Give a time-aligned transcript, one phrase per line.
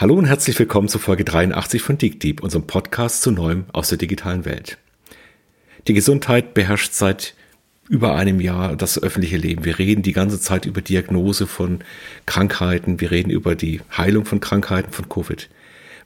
[0.00, 3.98] Hallo und herzlich willkommen zu Folge 83 von DigDeep, unserem Podcast zu Neuem aus der
[3.98, 4.78] digitalen Welt.
[5.88, 7.34] Die Gesundheit beherrscht seit
[7.86, 9.66] über einem Jahr das öffentliche Leben.
[9.66, 11.80] Wir reden die ganze Zeit über Diagnose von
[12.24, 15.50] Krankheiten, wir reden über die Heilung von Krankheiten von Covid.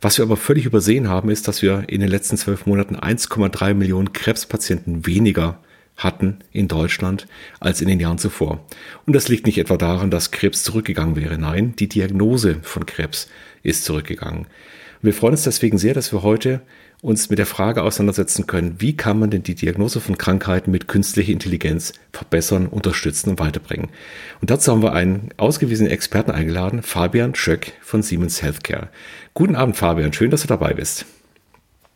[0.00, 3.74] Was wir aber völlig übersehen haben, ist, dass wir in den letzten zwölf Monaten 1,3
[3.74, 5.60] Millionen Krebspatienten weniger
[5.96, 7.26] hatten in Deutschland
[7.60, 8.64] als in den Jahren zuvor.
[9.06, 11.38] Und das liegt nicht etwa daran, dass Krebs zurückgegangen wäre.
[11.38, 13.28] Nein, die Diagnose von Krebs
[13.62, 14.46] ist zurückgegangen.
[15.02, 16.62] Wir freuen uns deswegen sehr, dass wir heute
[17.02, 20.88] uns mit der Frage auseinandersetzen können, wie kann man denn die Diagnose von Krankheiten mit
[20.88, 23.90] künstlicher Intelligenz verbessern, unterstützen und weiterbringen.
[24.40, 28.88] Und dazu haben wir einen ausgewiesenen Experten eingeladen, Fabian Schöck von Siemens Healthcare.
[29.34, 30.14] Guten Abend, Fabian.
[30.14, 31.04] Schön, dass du dabei bist.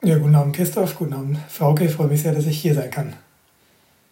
[0.02, 0.94] Ja, guten Abend, Christoph.
[0.96, 1.86] Guten Abend, Frauke.
[1.86, 3.14] Ich freue mich sehr, dass ich hier sein kann.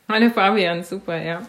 [0.09, 1.43] Hallo Fabian, super, ja.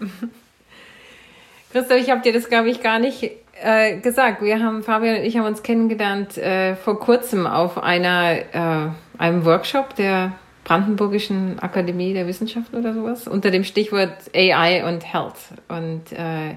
[1.71, 3.29] Christoph, ich habe dir das, glaube ich, gar nicht
[3.61, 4.41] äh, gesagt.
[4.41, 9.45] Wir haben, Fabian und ich haben uns kennengelernt äh, vor kurzem auf einer, äh, einem
[9.45, 10.31] Workshop der
[10.63, 15.35] Brandenburgischen Akademie der Wissenschaften oder sowas, unter dem Stichwort AI und Health.
[15.67, 16.55] Und äh,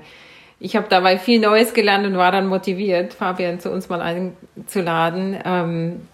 [0.59, 5.39] ich habe dabei viel Neues gelernt und war dann motiviert, Fabian zu uns mal einzuladen.
[5.45, 6.09] Ähm,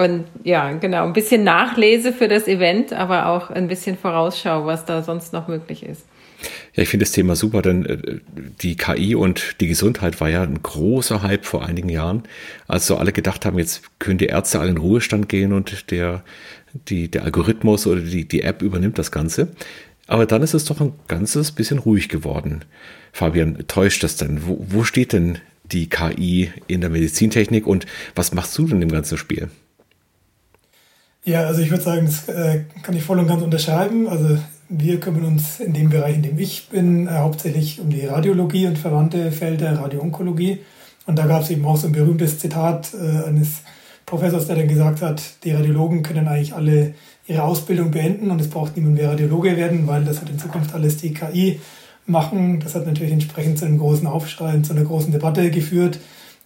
[0.00, 4.86] und ja, genau, ein bisschen Nachlese für das Event, aber auch ein bisschen Vorausschau, was
[4.86, 6.06] da sonst noch möglich ist.
[6.74, 8.20] Ja, ich finde das Thema super, denn äh,
[8.62, 12.22] die KI und die Gesundheit war ja ein großer Hype vor einigen Jahren,
[12.66, 16.24] als so alle gedacht haben, jetzt können die Ärzte alle in Ruhestand gehen und der,
[16.88, 19.48] die, der Algorithmus oder die, die App übernimmt das Ganze.
[20.06, 22.64] Aber dann ist es doch ein ganzes bisschen ruhig geworden.
[23.12, 24.46] Fabian, täuscht das denn?
[24.46, 27.84] Wo, wo steht denn die KI in der Medizintechnik und
[28.14, 29.50] was machst du denn im ganzen Spiel?
[31.24, 34.08] Ja, also ich würde sagen, das äh, kann ich voll und ganz unterschreiben.
[34.08, 34.38] Also
[34.70, 38.66] wir kümmern uns in dem Bereich, in dem ich bin, äh, hauptsächlich um die Radiologie
[38.66, 40.60] und verwandte Felder, Radioonkologie.
[41.06, 43.62] Und da gab es eben auch so ein berühmtes Zitat äh, eines
[44.06, 46.94] Professors, der dann gesagt hat, die Radiologen können eigentlich alle
[47.26, 50.74] ihre Ausbildung beenden und es braucht niemand mehr Radiologe werden, weil das wird in Zukunft
[50.74, 51.60] alles die KI
[52.06, 52.60] machen.
[52.60, 56.00] Das hat natürlich entsprechend zu einem großen Aufschrei zu einer großen Debatte geführt.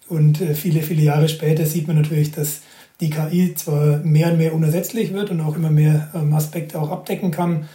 [0.08, 2.60] Und viele, viele Jahre später sieht man natürlich, dass
[3.00, 6.90] die KI zwar mehr und mehr unersetzlich wird und auch immer mehr ähm, Aspekte auch
[6.90, 7.68] abdecken kann,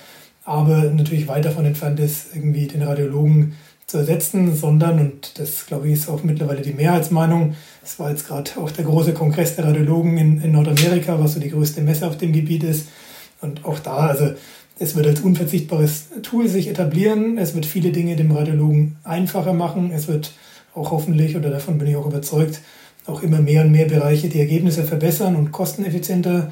[0.46, 3.54] aber natürlich weit davon entfernt ist, irgendwie den Radiologen
[3.86, 8.28] zu ersetzen, sondern, und das glaube ich ist auch mittlerweile die Mehrheitsmeinung, es war jetzt
[8.28, 12.08] gerade auch der große Kongress der Radiologen in, in Nordamerika, was so die größte Messe
[12.08, 12.88] auf dem Gebiet ist.
[13.42, 14.32] Und auch da, also
[14.78, 19.92] es wird als unverzichtbares Tool sich etablieren, es wird viele Dinge dem Radiologen einfacher machen,
[19.92, 20.34] es wird
[20.76, 22.62] auch hoffentlich, oder davon bin ich auch überzeugt,
[23.10, 26.52] auch immer mehr und mehr Bereiche die Ergebnisse verbessern und kosteneffizienter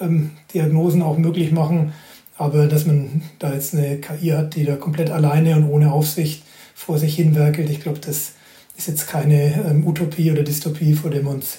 [0.00, 1.92] ähm, Diagnosen auch möglich machen.
[2.36, 6.42] Aber dass man da jetzt eine KI hat, die da komplett alleine und ohne Aufsicht
[6.74, 8.32] vor sich hinwerkelt, ich glaube, das
[8.76, 11.58] ist jetzt keine ähm, Utopie oder Dystopie, vor der wir uns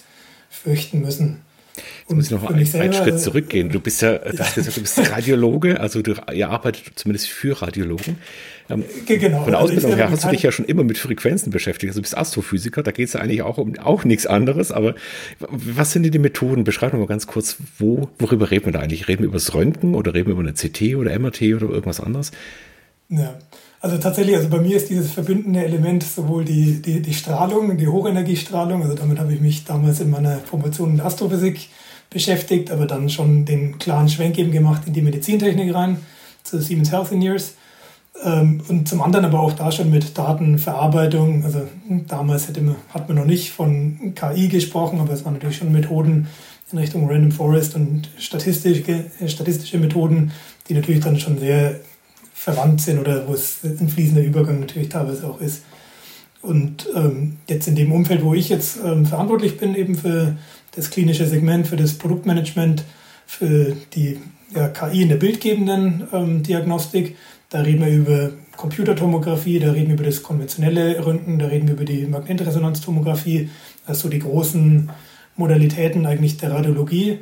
[0.49, 1.44] fürchten müssen.
[1.77, 3.69] Jetzt muss ich noch einen, einen Schritt zurückgehen.
[3.69, 4.31] Du bist ja, ja.
[4.31, 8.17] Gesagt, du bist Radiologe, also du, ihr arbeitet zumindest für Radiologen.
[8.69, 9.43] Ähm, genau.
[9.43, 11.89] Von der also Ausbildung her hast du dich ja schon immer mit Frequenzen beschäftigt.
[11.89, 14.71] Also du bist Astrophysiker, da geht es ja eigentlich auch um auch nichts anderes.
[14.71, 14.95] Aber
[15.39, 16.63] was sind denn die Methoden?
[16.63, 19.07] Beschreib mal ganz kurz, wo, worüber reden wir da eigentlich?
[19.07, 21.99] Reden wir über das Röntgen oder reden wir über eine CT oder MRT oder irgendwas
[21.99, 22.31] anderes?
[23.09, 23.37] Ja.
[23.85, 27.87] Also tatsächlich, also bei mir ist dieses verbindende Element sowohl die, die, die Strahlung, die
[27.87, 31.69] Hochenergiestrahlung, also damit habe ich mich damals in meiner Promotion in Astrophysik
[32.09, 35.97] beschäftigt, aber dann schon den klaren Schwenk eben gemacht in die Medizintechnik rein,
[36.41, 37.57] zu Siemens Healthineers.
[38.23, 41.45] Ähm, und zum anderen aber auch da schon mit Datenverarbeitung.
[41.45, 41.67] Also
[42.07, 45.71] damals hätte man, hat man noch nicht von KI gesprochen, aber es waren natürlich schon
[45.71, 46.27] Methoden
[46.71, 50.31] in Richtung Random Forest und statistische, statistische Methoden,
[50.69, 51.81] die natürlich dann schon sehr
[52.45, 55.63] verwandt sind oder wo es ein fließender Übergang natürlich teilweise auch ist.
[56.43, 60.37] Und ähm, jetzt in dem Umfeld, wo ich jetzt ähm, verantwortlich bin, eben für
[60.75, 62.83] das klinische Segment, für das Produktmanagement,
[63.25, 64.19] für die
[64.53, 67.15] ja, KI in der bildgebenden ähm, Diagnostik,
[67.49, 71.73] da reden wir über Computertomographie, da reden wir über das konventionelle Röntgen, da reden wir
[71.73, 73.49] über die Magnetresonanztomographie,
[73.87, 74.91] also die großen
[75.35, 77.21] Modalitäten eigentlich der Radiologie.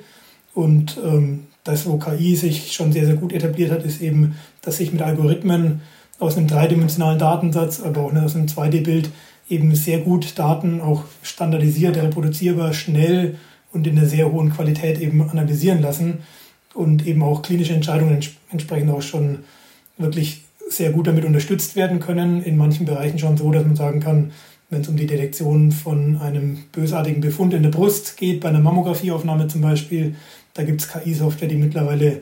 [0.54, 4.78] Und ähm, das, wo KI sich schon sehr, sehr gut etabliert hat, ist eben, dass
[4.78, 5.82] sich mit Algorithmen
[6.20, 9.10] aus einem dreidimensionalen Datensatz, aber auch aus einem 2D-Bild
[9.50, 13.36] eben sehr gut Daten auch standardisiert, reproduzierbar, schnell
[13.72, 16.20] und in einer sehr hohen Qualität eben analysieren lassen
[16.74, 18.20] und eben auch klinische Entscheidungen
[18.52, 19.40] entsprechend auch schon
[19.98, 22.44] wirklich sehr gut damit unterstützt werden können.
[22.44, 24.32] In manchen Bereichen schon so, dass man sagen kann,
[24.70, 28.60] wenn es um die Detektion von einem bösartigen Befund in der Brust geht, bei einer
[28.60, 30.16] Mammografieaufnahme zum Beispiel,
[30.54, 32.22] da gibt es KI-Software, die mittlerweile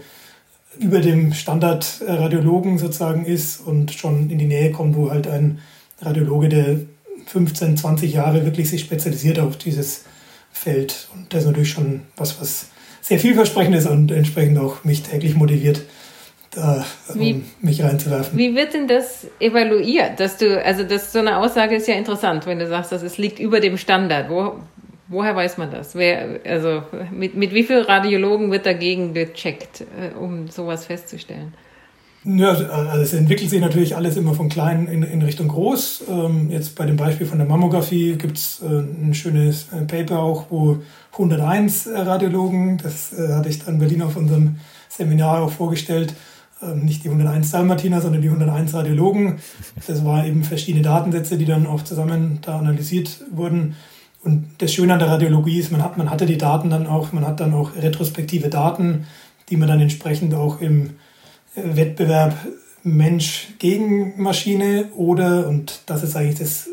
[0.80, 5.60] über dem Standard-Radiologen sozusagen ist und schon in die Nähe kommt, wo halt ein
[6.01, 6.78] Radiologe, der
[7.25, 10.06] 15, 20 Jahre wirklich sich spezialisiert auf dieses
[10.51, 11.10] fällt.
[11.13, 12.69] Und das ist natürlich schon was, was
[13.01, 15.81] sehr vielversprechend ist und entsprechend auch mich täglich motiviert,
[16.51, 18.38] da wie, um mich reinzuwerfen.
[18.38, 20.19] Wie wird denn das evaluiert?
[20.19, 23.18] Dass du, also das so eine Aussage ist ja interessant, wenn du sagst, dass es
[23.18, 24.30] liegt über dem Standard.
[24.30, 24.60] Wo,
[25.11, 25.95] woher weiß man das?
[25.95, 31.53] Wer, also mit, mit wie vielen Radiologen wird dagegen gecheckt, äh, um sowas festzustellen?
[32.23, 36.03] Ja, also, also es entwickelt sich natürlich alles immer von klein in, in Richtung groß.
[36.07, 40.19] Ähm, jetzt bei dem Beispiel von der Mammographie gibt es äh, ein schönes äh, Paper
[40.19, 40.77] auch, wo
[41.13, 46.13] 101 Radiologen, das äh, hatte ich dann in Berlin auf unserem Seminar auch vorgestellt,
[46.61, 49.39] ähm, nicht die 101 Dalmatiner, sondern die 101 Radiologen.
[49.87, 53.75] Das waren eben verschiedene Datensätze, die dann auch zusammen da analysiert wurden.
[54.23, 57.12] Und das Schöne an der Radiologie ist, man hat, man hatte die Daten dann auch,
[57.12, 59.07] man hat dann auch retrospektive Daten,
[59.50, 60.91] die man dann entsprechend auch im
[61.56, 62.35] Wettbewerb
[62.83, 66.69] Mensch gegen Maschine oder, und das ist eigentlich das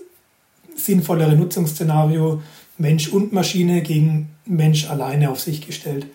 [0.76, 2.42] sinnvollere Nutzungsszenario,
[2.76, 6.06] Mensch und Maschine gegen Mensch alleine auf sich gestellt.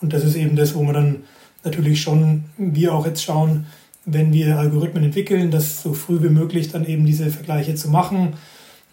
[0.00, 1.16] Und das ist eben das, wo man dann
[1.64, 3.66] natürlich schon, wir auch jetzt schauen,
[4.04, 8.34] wenn wir Algorithmen entwickeln, das so früh wie möglich dann eben diese Vergleiche zu machen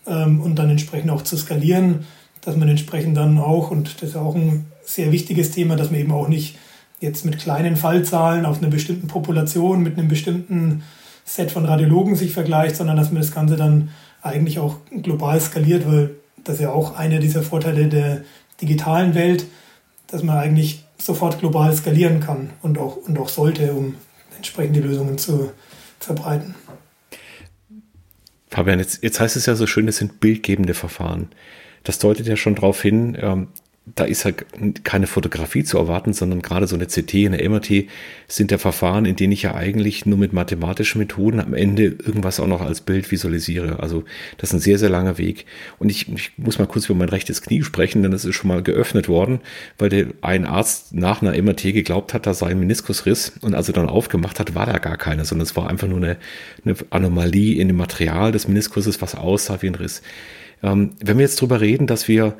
[0.07, 2.06] ähm, und dann entsprechend auch zu skalieren,
[2.42, 6.00] dass man entsprechend dann auch, und das ist auch ein sehr wichtiges Thema, dass man
[6.00, 6.57] eben auch nicht
[7.00, 10.84] jetzt mit kleinen Fallzahlen auf einer bestimmten Population, mit einem bestimmten
[11.25, 13.90] Set von Radiologen sich vergleicht, sondern dass man das Ganze dann
[14.22, 16.12] eigentlich auch global skaliert, weil
[16.44, 18.22] das ist ja auch einer dieser Vorteile der
[18.62, 19.46] digitalen Welt,
[20.08, 23.96] dass man eigentlich sofort global skalieren kann und auch, und auch sollte, um
[24.36, 25.51] entsprechende Lösungen zu
[26.00, 26.56] verbreiten.
[28.56, 31.28] Fabian, jetzt, jetzt heißt es ja so schön, es sind bildgebende Verfahren.
[31.84, 33.50] Das deutet ja schon darauf hin, ähm,
[33.94, 34.46] da ist halt
[34.84, 37.86] keine Fotografie zu erwarten, sondern gerade so eine CT, eine MRT
[38.28, 42.40] sind ja Verfahren, in denen ich ja eigentlich nur mit mathematischen Methoden am Ende irgendwas
[42.40, 43.80] auch noch als Bild visualisiere.
[43.80, 44.04] Also
[44.38, 45.46] das ist ein sehr, sehr langer Weg.
[45.78, 48.48] Und ich, ich muss mal kurz über mein rechtes Knie sprechen, denn das ist schon
[48.48, 49.40] mal geöffnet worden,
[49.78, 53.68] weil der ein Arzt nach einer MRT geglaubt hat, da sei ein Meniskusriss und als
[53.68, 56.18] er dann aufgemacht hat, war da gar keiner, sondern es war einfach nur eine,
[56.66, 60.02] eine Anomalie in dem Material des Meniskuses, was aussah wie ein Riss.
[60.64, 62.36] Ähm, wenn wir jetzt drüber reden, dass wir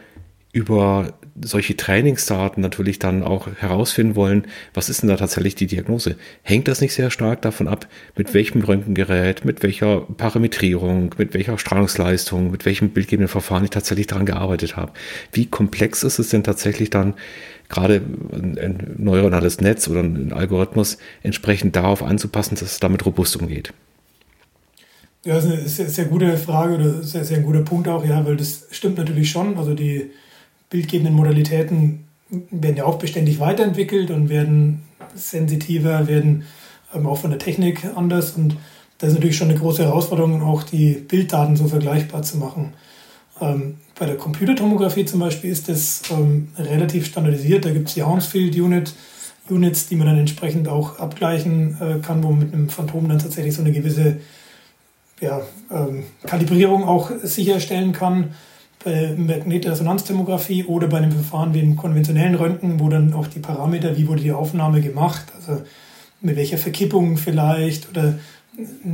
[0.56, 1.14] über
[1.44, 6.16] solche Trainingsdaten natürlich dann auch herausfinden wollen, was ist denn da tatsächlich die Diagnose?
[6.44, 11.58] Hängt das nicht sehr stark davon ab, mit welchem Röntgengerät, mit welcher Parametrierung, mit welcher
[11.58, 14.94] Strahlungsleistung, mit welchem bildgebenden Verfahren ich tatsächlich daran gearbeitet habe?
[15.34, 17.16] Wie komplex ist es denn tatsächlich dann,
[17.68, 17.96] gerade
[18.32, 23.74] ein neuronales Netz oder ein Algorithmus entsprechend darauf anzupassen, dass es damit robust umgeht?
[25.26, 28.06] Ja, das ist eine sehr, sehr gute Frage oder sehr, sehr ein guter Punkt auch,
[28.06, 29.58] ja, weil das stimmt natürlich schon.
[29.58, 30.12] Also die
[30.70, 34.84] bildgebenden Modalitäten werden ja auch beständig weiterentwickelt und werden
[35.14, 36.44] sensitiver, werden
[36.94, 38.32] ähm, auch von der Technik anders.
[38.32, 38.58] Und
[38.98, 42.74] das ist natürlich schon eine große Herausforderung, auch die Bilddaten so vergleichbar zu machen.
[43.40, 47.66] Ähm, bei der Computertomographie zum Beispiel ist das ähm, relativ standardisiert.
[47.66, 48.94] Da gibt es die Hounsfield Unit,
[49.50, 53.20] Units, die man dann entsprechend auch abgleichen äh, kann, wo man mit einem Phantom dann
[53.20, 54.18] tatsächlich so eine gewisse
[55.22, 55.42] ja,
[55.72, 58.34] ähm, Kalibrierung auch sicherstellen kann
[58.86, 63.98] bei Magnetresonanztomographie oder bei einem Verfahren wie im konventionellen Röntgen, wo dann auch die Parameter,
[63.98, 65.64] wie wurde die Aufnahme gemacht, also
[66.22, 68.20] mit welcher Verkippung vielleicht oder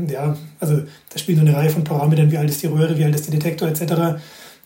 [0.07, 3.03] ja, also da spielt so eine Reihe von Parametern, wie alt ist die Röhre, wie
[3.03, 4.21] alt ist der Detektor etc.,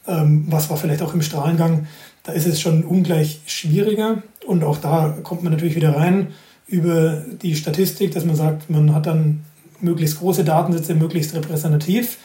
[0.07, 1.87] ähm, was war vielleicht auch im Strahlengang,
[2.23, 6.27] da ist es schon ungleich schwieriger und auch da kommt man natürlich wieder rein
[6.67, 9.43] über die Statistik, dass man sagt, man hat dann
[9.81, 12.19] möglichst große Datensätze, möglichst repräsentativ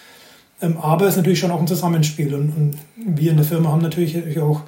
[0.61, 2.35] aber es ist natürlich schon auch ein Zusammenspiel.
[2.35, 4.63] Und, und, wir in der Firma haben natürlich auch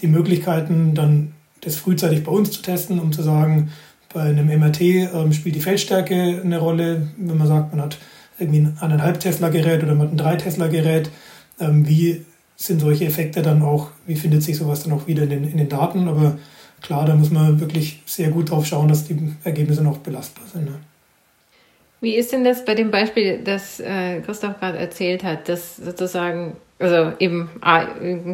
[0.00, 3.70] die Möglichkeiten, dann das frühzeitig bei uns zu testen, um zu sagen,
[4.12, 7.08] bei einem MRT ähm, spielt die Feldstärke eine Rolle.
[7.16, 7.98] Wenn man sagt, man hat
[8.38, 11.10] irgendwie ein eineinhalb Tesla-Gerät oder man hat ein drei Tesla-Gerät,
[11.60, 12.24] ähm, wie
[12.56, 15.58] sind solche Effekte dann auch, wie findet sich sowas dann auch wieder in den, in
[15.58, 16.08] den Daten?
[16.08, 16.38] Aber
[16.80, 20.66] klar, da muss man wirklich sehr gut drauf schauen, dass die Ergebnisse noch belastbar sind.
[20.66, 20.78] Ne?
[22.04, 26.54] Wie ist denn das bei dem Beispiel, das äh, Christoph gerade erzählt hat, dass sozusagen,
[26.78, 27.48] also im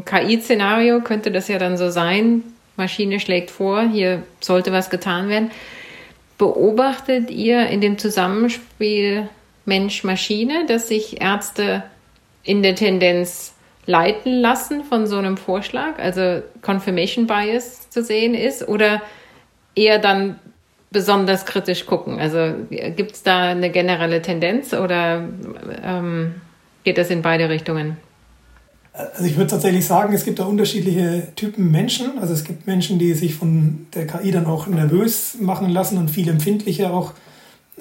[0.04, 2.42] KI-Szenario könnte das ja dann so sein,
[2.76, 5.52] Maschine schlägt vor, hier sollte was getan werden.
[6.36, 9.28] Beobachtet ihr in dem Zusammenspiel
[9.66, 11.84] Mensch-Maschine, dass sich Ärzte
[12.42, 13.54] in der Tendenz
[13.86, 19.00] leiten lassen von so einem Vorschlag, also Confirmation Bias zu sehen ist, oder
[19.76, 20.40] eher dann
[20.90, 22.18] besonders kritisch gucken?
[22.18, 25.28] Also gibt es da eine generelle Tendenz oder
[25.82, 26.34] ähm,
[26.84, 27.96] geht das in beide Richtungen?
[28.92, 32.18] Also ich würde tatsächlich sagen, es gibt da unterschiedliche Typen Menschen.
[32.20, 36.10] Also es gibt Menschen, die sich von der KI dann auch nervös machen lassen und
[36.10, 37.12] viel empfindlicher auch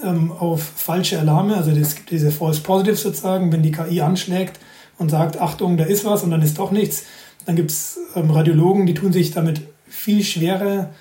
[0.03, 1.57] ähm, auf falsche Alarme.
[1.57, 4.59] Also es gibt diese False Positives sozusagen, wenn die KI anschlägt
[4.99, 7.05] und sagt, Achtung, da ist was und dann ist doch nichts,
[7.45, 10.91] Dann gibt es ähm, Radiologen, die tun sich damit viel schwerer,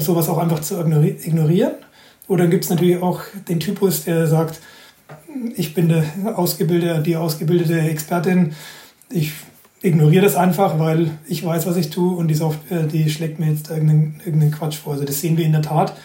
[0.00, 1.72] sowas auch einfach zu ignorieren.
[2.28, 4.60] Oder gibt es natürlich auch den Typus, der sagt,
[5.56, 6.04] ich bin der
[6.38, 8.54] ausgebildete, die ausgebildete Expertin,
[9.10, 9.32] ich
[9.82, 13.50] ignoriere das einfach, weil ich weiß, was ich tue und die Software, die schlägt mir
[13.50, 14.92] jetzt irgendeinen, irgendeinen Quatsch vor.
[14.92, 15.96] Also das sehen wir in der Tat.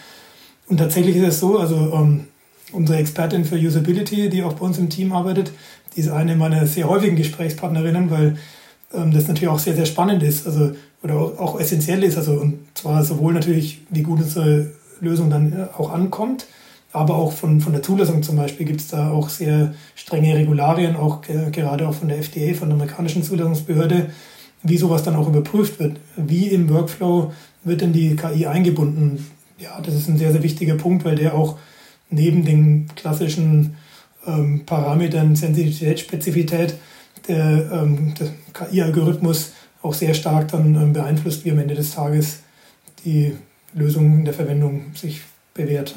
[0.66, 2.26] Und tatsächlich ist es so, also ähm,
[2.72, 5.52] unsere Expertin für Usability, die auch bei uns im Team arbeitet,
[5.96, 8.36] die ist eine meiner sehr häufigen Gesprächspartnerinnen, weil
[8.92, 12.58] ähm, das natürlich auch sehr, sehr spannend ist, also oder auch essentiell ist, also und
[12.74, 16.46] zwar sowohl natürlich, wie gut unsere Lösung dann äh, auch ankommt,
[16.92, 20.96] aber auch von, von der Zulassung zum Beispiel gibt es da auch sehr strenge Regularien,
[20.96, 24.10] auch gerade auch von der FDA, von der amerikanischen Zulassungsbehörde,
[24.62, 25.98] wie sowas dann auch überprüft wird.
[26.16, 29.26] Wie im Workflow wird denn die KI eingebunden?
[29.58, 31.58] Ja, das ist ein sehr, sehr wichtiger Punkt, weil der auch
[32.10, 33.76] neben den klassischen
[34.26, 36.74] ähm, Parametern Sensitivität, Spezifität
[37.28, 39.52] der, ähm, der KI-Algorithmus
[39.88, 42.40] auch sehr stark dann ähm, beeinflusst, wie am Ende des Tages
[43.04, 43.34] die
[43.74, 45.22] Lösung in der Verwendung sich
[45.54, 45.94] bewährt.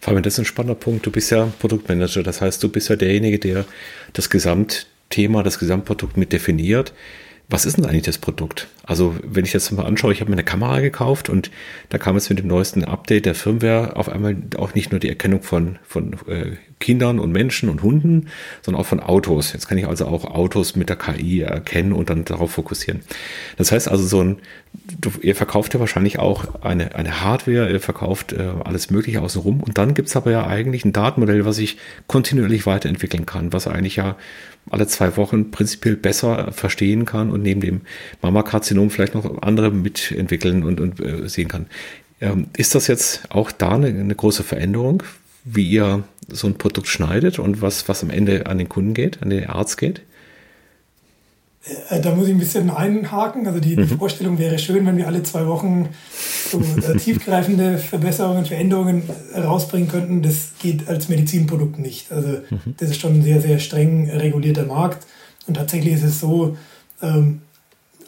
[0.00, 1.06] Fabian, das ist ein spannender Punkt.
[1.06, 3.64] Du bist ja Produktmanager, das heißt, du bist ja derjenige, der
[4.12, 6.92] das Gesamtthema, das Gesamtprodukt mit definiert
[7.50, 8.68] was ist denn eigentlich das Produkt?
[8.84, 11.50] Also, wenn ich das mal anschaue, ich habe mir eine Kamera gekauft und
[11.88, 15.08] da kam es mit dem neuesten Update der Firmware auf einmal auch nicht nur die
[15.08, 18.28] Erkennung von, von äh, Kindern und Menschen und Hunden,
[18.62, 19.52] sondern auch von Autos.
[19.52, 23.00] Jetzt kann ich also auch Autos mit der KI erkennen und dann darauf fokussieren.
[23.56, 24.36] Das heißt also, so ein,
[24.72, 29.62] du, ihr verkauft ja wahrscheinlich auch eine, eine Hardware, ihr verkauft äh, alles Mögliche außenrum
[29.62, 33.96] und dann gibt's aber ja eigentlich ein Datenmodell, was ich kontinuierlich weiterentwickeln kann, was eigentlich
[33.96, 34.16] ja
[34.68, 37.80] alle zwei Wochen prinzipiell besser verstehen kann und neben dem
[38.22, 41.66] Mammakarzinom vielleicht noch andere mitentwickeln und, und äh, sehen kann.
[42.20, 45.02] Ähm, ist das jetzt auch da eine, eine, große Veränderung,
[45.44, 49.22] wie ihr so ein Produkt schneidet und was, was am Ende an den Kunden geht,
[49.22, 50.02] an den Arzt geht?
[51.90, 53.46] Äh, da muss ich ein bisschen einhaken.
[53.46, 53.88] Also die, mhm.
[53.88, 55.88] die, Vorstellung wäre schön, wenn wir alle zwei Wochen
[56.50, 59.02] so äh, tiefgreifende Verbesserungen, Veränderungen
[59.36, 60.22] rausbringen könnten.
[60.22, 62.10] Das geht als Medizinprodukt nicht.
[62.12, 62.74] Also mhm.
[62.78, 65.06] das ist schon ein sehr, sehr streng regulierter Markt.
[65.46, 66.56] Und tatsächlich ist es so,
[67.02, 67.42] ähm,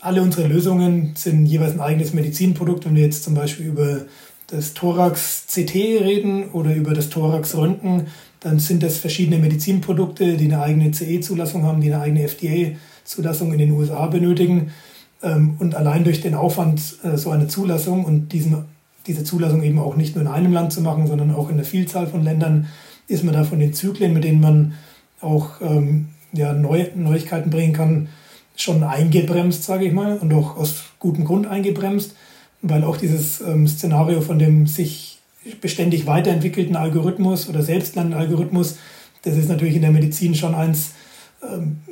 [0.01, 2.85] alle unsere Lösungen sind jeweils ein eigenes Medizinprodukt.
[2.87, 4.03] Wenn wir jetzt zum Beispiel über
[4.49, 8.09] das Thorax-CT reden oder über das Thorax-Röntgen,
[8.41, 13.53] dann sind das verschiedene Medizinprodukte, die eine eigene CE-Zulassung haben, die eine eigene FDA Zulassung
[13.53, 14.73] in den USA benötigen.
[15.23, 18.65] Ähm, und allein durch den Aufwand, äh, so eine Zulassung und diesen,
[19.07, 21.65] diese Zulassung eben auch nicht nur in einem Land zu machen, sondern auch in einer
[21.65, 22.67] Vielzahl von Ländern,
[23.09, 24.75] ist man da von den Zyklen, mit denen man
[25.21, 28.09] auch ähm, ja, Neu Neuigkeiten bringen kann,
[28.57, 32.15] schon eingebremst, sage ich mal, und auch aus gutem Grund eingebremst,
[32.61, 35.21] weil auch dieses ähm, Szenario von dem sich
[35.61, 38.77] beständig weiterentwickelten Algorithmus oder selbstlernenden Algorithmus,
[39.23, 40.93] das ist natürlich in der Medizin schon eins,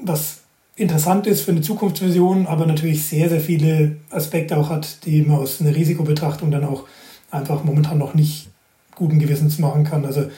[0.03, 0.40] was
[0.77, 5.39] interessant ist für eine Zukunftsvision, aber natürlich sehr, sehr viele Aspekte auch hat, die man
[5.39, 6.85] aus einer Risikobetrachtung dann auch
[7.31, 8.49] einfach momentan noch nicht
[8.95, 10.05] guten Gewissens machen kann.
[10.05, 10.31] Also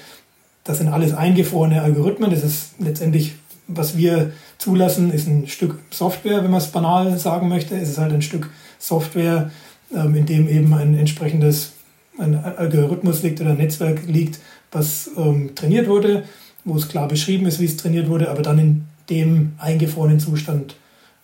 [0.64, 2.30] das sind alles eingefrorene Algorithmen.
[2.30, 3.34] Das ist letztendlich,
[3.66, 7.76] was wir zulassen, ist ein Stück Software, wenn man es banal sagen möchte.
[7.76, 9.50] Es ist halt ein Stück Software,
[9.94, 11.72] ähm, in dem eben ein entsprechendes
[12.18, 14.38] ein Algorithmus liegt oder ein Netzwerk liegt,
[14.70, 16.24] was ähm, trainiert wurde,
[16.64, 20.76] wo es klar beschrieben ist, wie es trainiert wurde, aber dann in dem eingefrorenen Zustand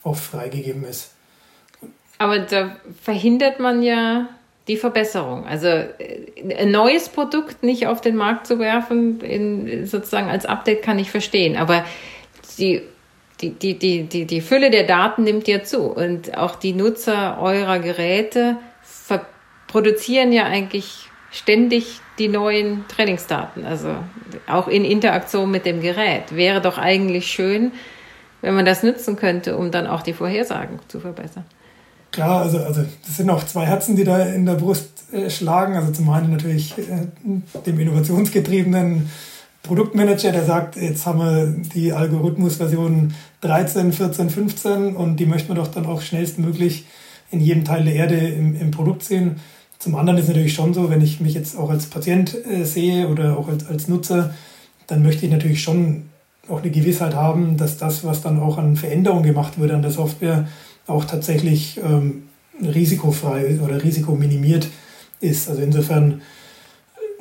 [0.05, 1.13] auch freigegeben ist.
[2.19, 4.29] Aber da verhindert man ja
[4.67, 5.47] die Verbesserung.
[5.47, 6.27] Also äh,
[6.57, 11.11] ein neues Produkt nicht auf den Markt zu werfen, in, sozusagen als Update kann ich
[11.11, 11.57] verstehen.
[11.57, 11.85] Aber
[12.59, 12.83] die,
[13.41, 15.83] die, die, die, die, die Fülle der Daten nimmt ja zu.
[15.83, 18.57] Und auch die Nutzer eurer Geräte
[19.69, 23.95] produzieren ja eigentlich ständig die neuen Trainingsdaten, also
[24.47, 26.35] auch in Interaktion mit dem Gerät.
[26.35, 27.73] Wäre doch eigentlich schön,
[28.41, 31.45] wenn man das nutzen könnte, um dann auch die Vorhersagen zu verbessern.
[32.11, 35.77] Klar, also, also das sind auch zwei Herzen, die da in der Brust äh, schlagen.
[35.77, 37.09] Also zum einen natürlich äh,
[37.67, 39.11] dem innovationsgetriebenen
[39.63, 45.57] Produktmanager, der sagt, jetzt haben wir die Algorithmusversion 13, 14, 15 und die möchten wir
[45.57, 46.87] doch dann auch schnellstmöglich
[47.31, 49.41] in jedem Teil der Erde im, im Produkt sehen.
[49.79, 52.65] Zum anderen ist es natürlich schon so, wenn ich mich jetzt auch als Patient äh,
[52.65, 54.35] sehe oder auch als, als Nutzer,
[54.89, 56.05] dann möchte ich natürlich schon
[56.49, 59.91] auch eine Gewissheit haben, dass das, was dann auch an Veränderungen gemacht wird an der
[59.91, 60.49] Software,
[60.87, 62.25] auch tatsächlich ähm,
[62.61, 64.69] risikofrei oder risikominimiert
[65.21, 65.49] ist.
[65.49, 66.23] Also insofern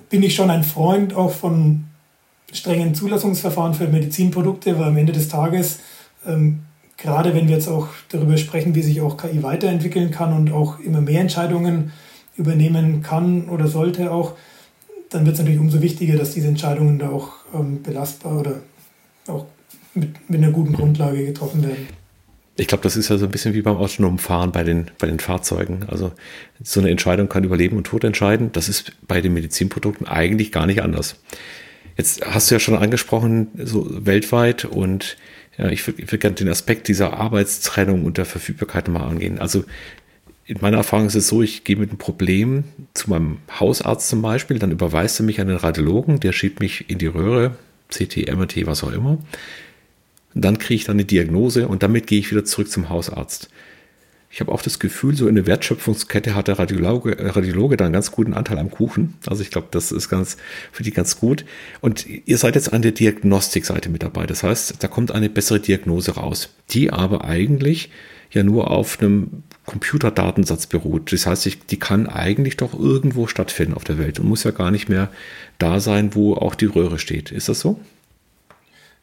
[0.09, 1.83] bin ich schon ein Freund auch von
[2.51, 5.79] strengen Zulassungsverfahren für Medizinprodukte, weil am Ende des Tages,
[6.25, 6.61] ähm,
[6.95, 10.79] gerade wenn wir jetzt auch darüber sprechen, wie sich auch KI weiterentwickeln kann und auch
[10.79, 11.91] immer mehr Entscheidungen
[12.38, 14.36] übernehmen kann oder sollte auch,
[15.10, 18.60] dann wird es natürlich umso wichtiger, dass diese Entscheidungen da auch ähm, belastbar oder
[19.27, 19.46] auch
[19.94, 21.88] mit, mit einer guten Grundlage getroffen werden.
[22.60, 25.06] Ich glaube, das ist ja so ein bisschen wie beim autonomen Fahren bei den, bei
[25.06, 25.86] den Fahrzeugen.
[25.88, 26.12] Also
[26.63, 28.51] so eine Entscheidung kann über Leben und Tod entscheiden.
[28.51, 31.17] Das ist bei den Medizinprodukten eigentlich gar nicht anders.
[31.98, 35.17] Jetzt hast du ja schon angesprochen, so weltweit und
[35.58, 39.39] ja, ich würde würd gerne den Aspekt dieser Arbeitstrennung und der Verfügbarkeit mal angehen.
[39.39, 39.63] Also
[40.47, 42.63] in meiner Erfahrung ist es so, ich gehe mit einem Problem
[42.93, 46.89] zu meinem Hausarzt zum Beispiel, dann überweist er mich an den Radiologen, der schiebt mich
[46.89, 47.55] in die Röhre,
[47.89, 49.17] CT, MRT, was auch immer.
[50.33, 53.49] Und dann kriege ich dann eine Diagnose und damit gehe ich wieder zurück zum Hausarzt.
[54.38, 57.94] Ich habe auch das Gefühl, so in der Wertschöpfungskette hat der Radiologe, Radiologe da einen
[57.94, 59.15] ganz guten Anteil am Kuchen.
[59.25, 60.38] Also ich glaube, das ist ganz
[60.72, 61.44] für die ganz gut.
[61.82, 64.27] Und ihr seid jetzt an der Diagnostikseite mit dabei.
[64.27, 67.89] Das heißt, da kommt eine bessere Diagnose raus, die aber eigentlich
[68.29, 71.12] ja nur auf einem Computerdatensatz beruht.
[71.12, 74.51] Das heißt, ich, die kann eigentlich doch irgendwo stattfinden auf der Welt und muss ja
[74.51, 75.10] gar nicht mehr
[75.58, 77.32] da sein, wo auch die Röhre steht.
[77.32, 77.79] Ist das so?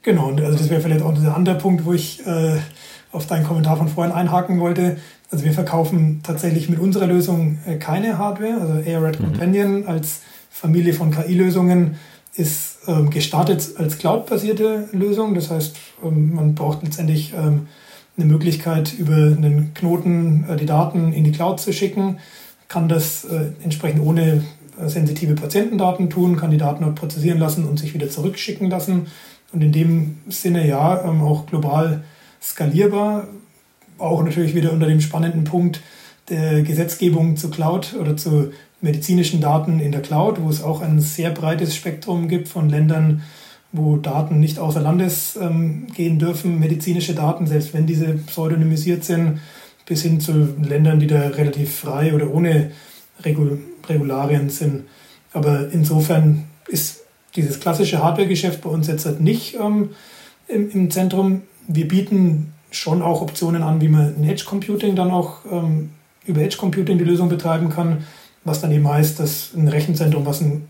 [0.05, 2.59] Genau, und also das wäre vielleicht auch der andere Punkt, wo ich äh,
[3.14, 4.99] auf deinen Kommentar von vorhin einhaken wollte.
[5.31, 8.61] Also wir verkaufen tatsächlich mit unserer Lösung äh, keine Hardware.
[8.61, 9.25] Also AirRed mhm.
[9.25, 11.97] Companion als Familie von KI-Lösungen
[12.37, 15.35] ist ähm, gestartet als Cloud-basierte Lösung.
[15.35, 17.69] Das heißt, ähm, man braucht letztendlich ähm,
[18.16, 22.19] eine Möglichkeit, über einen Knoten äh, die Daten in die Cloud zu schicken,
[22.69, 24.45] kann das äh, entsprechend ohne
[24.81, 29.07] äh, sensitive Patientendaten tun, kann die Daten dort prozessieren lassen und sich wieder zurückschicken lassen
[29.52, 32.04] und in dem Sinne ja ähm, auch global
[32.43, 33.28] skalierbar.
[34.04, 35.80] Auch natürlich wieder unter dem spannenden Punkt
[36.28, 41.00] der Gesetzgebung zu Cloud oder zu medizinischen Daten in der Cloud, wo es auch ein
[41.00, 43.23] sehr breites Spektrum gibt von Ländern,
[43.73, 49.40] wo Daten nicht außer Landes ähm, gehen dürfen, medizinische Daten, selbst wenn diese pseudonymisiert sind,
[49.87, 52.70] bis hin zu Ländern, die da relativ frei oder ohne
[53.25, 53.58] Regul
[53.88, 54.84] Regularien sind.
[55.32, 57.00] Aber insofern ist
[57.37, 59.90] dieses klassische Hardware-Geschäft bei uns jetzt halt nicht ähm,
[60.49, 61.42] im, im, Zentrum.
[61.66, 65.90] Wir bieten schon auch Optionen an, wie man ein Edge Computing dann auch ähm,
[66.27, 68.05] über Edge Computing die Lösung betreiben kann,
[68.44, 70.68] was dann eben heißt, dass ein Rechenzentrum, was ein,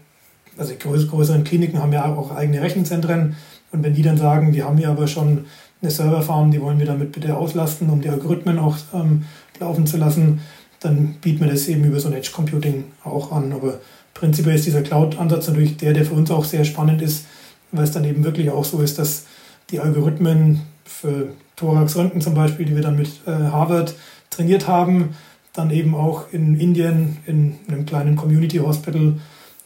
[0.59, 3.37] also die größeren Kliniken haben ja auch eigene Rechenzentren
[3.75, 5.47] und wenn die dann sagen, wir haben hier aber schon
[5.83, 9.25] eine Serverfarm, die wollen wir damit bitte auslasten, um die Algorithmen auch ähm,
[9.59, 10.41] laufen zu lassen,
[10.81, 13.53] dann bieten wir das eben über so ein Edge Computing auch an.
[13.53, 13.81] Aber
[14.15, 17.27] prinzipiell ist dieser Cloud-Ansatz natürlich der, der für uns auch sehr spannend ist,
[17.73, 19.25] weil es dann eben wirklich auch so ist, dass
[19.71, 23.95] die Algorithmen für Thorax-Röntgen zum Beispiel, die wir dann mit äh, Harvard
[24.31, 25.15] trainiert haben,
[25.53, 29.15] dann eben auch in Indien in einem kleinen Community Hospital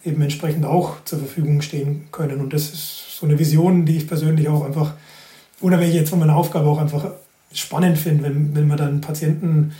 [0.04, 2.40] eben entsprechend auch zur Verfügung stehen können.
[2.40, 4.94] Und das ist so eine Vision, die ich persönlich auch einfach,
[5.60, 7.10] unabhängig jetzt von meiner Aufgabe, auch einfach
[7.52, 9.72] spannend finde, wenn, wenn man dann Patienten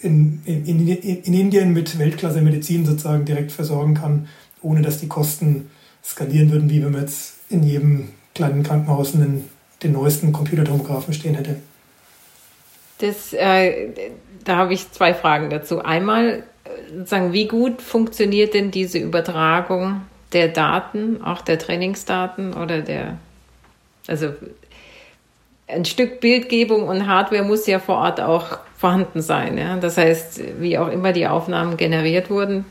[0.00, 4.28] in, in, in Indien mit Weltklasse-Medizin sozusagen direkt versorgen kann,
[4.62, 5.70] ohne dass die Kosten
[6.04, 9.44] skalieren würden, wie wenn man jetzt in jedem kleinen Krankenhaus einen,
[9.82, 11.56] den neuesten Computertomographen stehen hätte.
[12.98, 13.88] Das, äh,
[14.44, 15.82] da habe ich zwei Fragen dazu.
[15.82, 16.44] Einmal,
[17.04, 23.18] sagen, wie gut funktioniert denn diese Übertragung der Daten, auch der Trainingsdaten oder der,
[24.06, 24.32] also
[25.68, 29.58] ein Stück Bildgebung und Hardware muss ja vor Ort auch vorhanden sein.
[29.58, 29.76] Ja?
[29.76, 32.64] Das heißt, wie auch immer die Aufnahmen generiert wurden,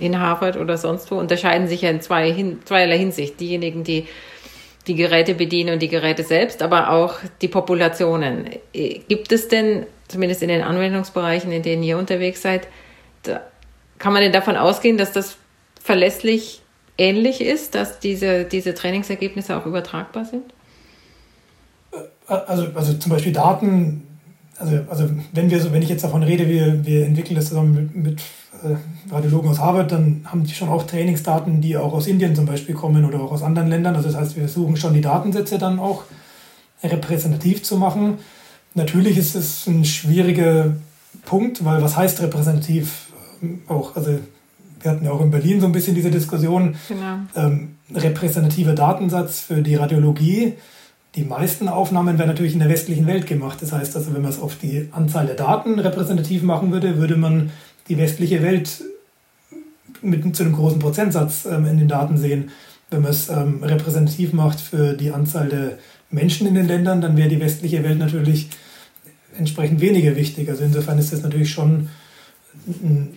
[0.00, 3.38] in Harvard oder sonst wo, unterscheiden sich ja in zwei hin, zweierlei Hinsicht.
[3.38, 4.08] Diejenigen, die
[4.86, 8.50] die Geräte bedienen und die Geräte selbst, aber auch die Populationen.
[9.08, 12.68] Gibt es denn, zumindest in den Anwendungsbereichen, in denen ihr unterwegs seid,
[13.98, 15.36] kann man denn davon ausgehen, dass das
[15.82, 16.62] verlässlich
[16.98, 20.44] ähnlich ist, dass diese, diese Trainingsergebnisse auch übertragbar sind?
[22.26, 24.04] Also, also zum Beispiel Daten
[24.58, 27.74] also, also wenn wir so, wenn ich jetzt davon rede, wir, wir entwickeln das zusammen
[27.74, 28.24] mit, mit äh,
[29.10, 32.74] Radiologen aus Harvard, dann haben die schon auch Trainingsdaten, die auch aus Indien zum Beispiel
[32.74, 33.96] kommen oder auch aus anderen Ländern.
[33.96, 36.04] Also das heißt, wir versuchen schon die Datensätze dann auch
[36.82, 38.18] repräsentativ zu machen.
[38.74, 40.76] Natürlich ist es ein schwieriger
[41.24, 43.12] Punkt, weil was heißt repräsentativ
[43.68, 43.96] auch?
[43.96, 44.18] Also
[44.80, 46.76] wir hatten ja auch in Berlin so ein bisschen diese Diskussion.
[46.88, 47.18] Genau.
[47.36, 50.54] Ähm, repräsentativer Datensatz für die Radiologie
[51.14, 53.62] die meisten Aufnahmen werden natürlich in der westlichen Welt gemacht.
[53.62, 57.16] Das heißt also, wenn man es auf die Anzahl der Daten repräsentativ machen würde, würde
[57.16, 57.50] man
[57.88, 58.82] die westliche Welt
[60.02, 62.50] mit zu einem großen Prozentsatz ähm, in den Daten sehen.
[62.90, 65.78] Wenn man es ähm, repräsentativ macht für die Anzahl der
[66.10, 68.48] Menschen in den Ländern, dann wäre die westliche Welt natürlich
[69.36, 70.48] entsprechend weniger wichtig.
[70.48, 71.88] Also insofern ist das natürlich schon
[72.66, 73.16] ein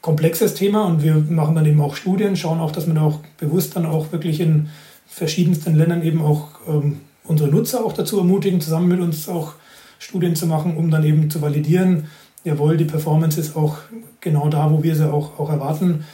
[0.00, 3.76] komplexes Thema und wir machen dann eben auch Studien, schauen auch, dass man auch bewusst
[3.76, 4.68] dann auch wirklich in
[5.06, 9.54] verschiedensten Ländern eben auch ähm, unsere Nutzer auch dazu ermutigen, zusammen mit uns auch
[9.98, 12.08] Studien zu machen, um dann eben zu validieren,
[12.44, 13.78] jawohl, die Performance ist auch
[14.20, 16.04] genau da, wo wir sie auch, auch erwarten.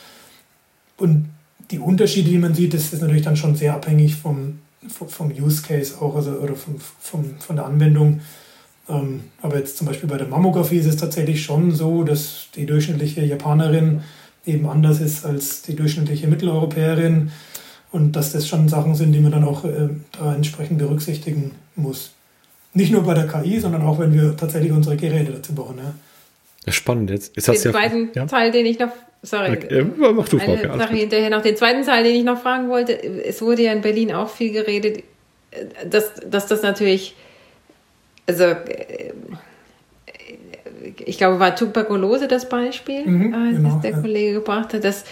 [0.97, 1.29] Und
[1.71, 5.63] die Unterschiede, die man sieht, das ist natürlich dann schon sehr abhängig vom, vom Use
[5.63, 8.21] Case auch, also oder vom, vom, von der Anwendung.
[8.89, 12.67] Ähm, aber jetzt zum Beispiel bei der Mammographie ist es tatsächlich schon so, dass die
[12.67, 14.03] durchschnittliche Japanerin
[14.47, 17.31] eben anders ist als die durchschnittliche Mitteleuropäerin
[17.93, 22.13] und dass das schon Sachen sind, die man dann auch äh, da entsprechend berücksichtigen muss.
[22.73, 25.79] Nicht nur bei der KI, sondern auch wenn wir tatsächlich unsere Geräte dazu bauen.
[25.79, 25.95] Ja.
[26.65, 27.37] Das ist spannend jetzt.
[27.37, 28.91] jetzt den zweiten ja, Teil, den ich noch,
[29.23, 31.43] sorry, okay, mach du, Frau, eine Sache hinterher noch.
[31.43, 34.53] Den zweiten Teil, den ich noch fragen wollte, es wurde ja in Berlin auch viel
[34.53, 35.03] geredet,
[35.89, 37.17] dass, dass das natürlich,
[38.27, 39.13] also äh,
[41.05, 44.01] ich glaube, war Tuberkulose das Beispiel, mhm, äh, genau, das der ja.
[44.01, 45.05] Kollege gebracht hat, dass,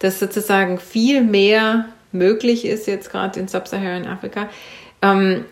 [0.00, 4.48] dass sozusagen viel mehr möglich ist jetzt gerade in Sub-Saharan Afrika.
[5.02, 5.44] Ähm,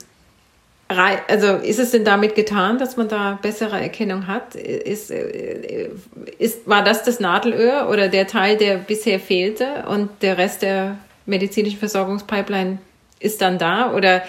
[0.89, 4.55] also ist es denn damit getan, dass man da bessere Erkennung hat?
[4.55, 5.91] Ist, äh,
[6.39, 10.97] ist, war das das Nadelöhr oder der Teil, der bisher fehlte und der Rest der
[11.27, 12.79] medizinischen Versorgungspipeline
[13.19, 13.93] ist dann da?
[13.93, 14.23] Oder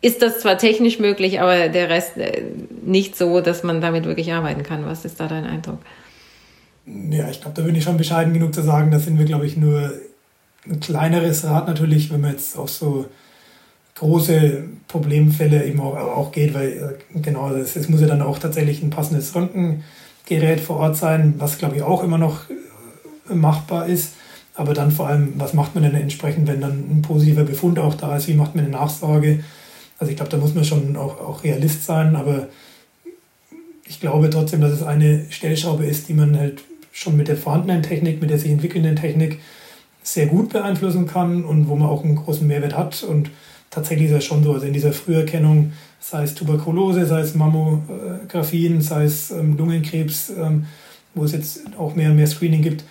[0.00, 2.42] ist das zwar technisch möglich, aber der Rest äh,
[2.84, 4.86] nicht so, dass man damit wirklich arbeiten kann?
[4.86, 5.78] Was ist da dein Eindruck?
[7.10, 9.46] Ja, ich glaube, da bin ich schon bescheiden genug zu sagen, da sind wir, glaube
[9.46, 9.92] ich, nur
[10.68, 13.06] ein kleineres Rad natürlich, wenn man jetzt auch so
[13.96, 18.38] große Problemfälle eben auch, auch geht, weil äh, genau, es, es muss ja dann auch
[18.38, 22.48] tatsächlich ein passendes Röntgengerät vor Ort sein, was glaube ich auch immer noch
[23.28, 24.12] äh, machbar ist.
[24.54, 27.94] Aber dann vor allem, was macht man denn entsprechend, wenn dann ein positiver Befund auch
[27.94, 28.26] da ist?
[28.26, 29.44] Wie macht man eine Nachsorge?
[29.98, 32.48] Also ich glaube, da muss man schon auch, auch Realist sein, aber
[33.84, 37.82] ich glaube trotzdem, dass es eine Stellschraube ist, die man halt schon mit der vorhandenen
[37.82, 39.40] Technik, mit der sich entwickelnden Technik
[40.02, 43.02] sehr gut beeinflussen kann und wo man auch einen großen Mehrwert hat.
[43.02, 43.30] Und
[43.76, 48.80] tatsächlich ist es schon so, also in dieser Früherkennung, sei es Tuberkulose, sei es Mammographien,
[48.80, 50.64] sei es ähm, Lungenkrebs, ähm,
[51.14, 52.84] wo es jetzt auch mehr und mehr Screening gibt,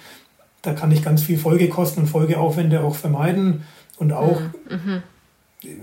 [0.62, 3.64] da kann ich ganz viel Folgekosten und Folgeaufwände auch vermeiden.
[3.98, 5.02] Und auch mhm.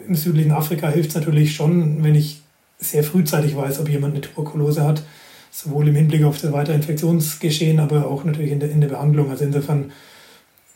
[0.06, 2.40] im südlichen Afrika hilft es natürlich schon, wenn ich
[2.78, 5.02] sehr frühzeitig weiß, ob jemand eine Tuberkulose hat,
[5.50, 9.30] sowohl im Hinblick auf das weitere Infektionsgeschehen, aber auch natürlich in der, in der Behandlung.
[9.30, 9.90] Also insofern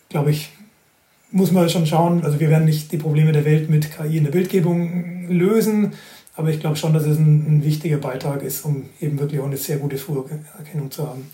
[0.09, 0.51] glaube ich,
[1.31, 4.25] muss man schon schauen, also wir werden nicht die Probleme der Welt mit KI in
[4.25, 5.93] der Bildgebung lösen,
[6.35, 9.47] aber ich glaube schon, dass es ein, ein, wichtiger Beitrag ist, um eben wirklich auch
[9.47, 11.31] eine sehr gute Früherkennung zu haben.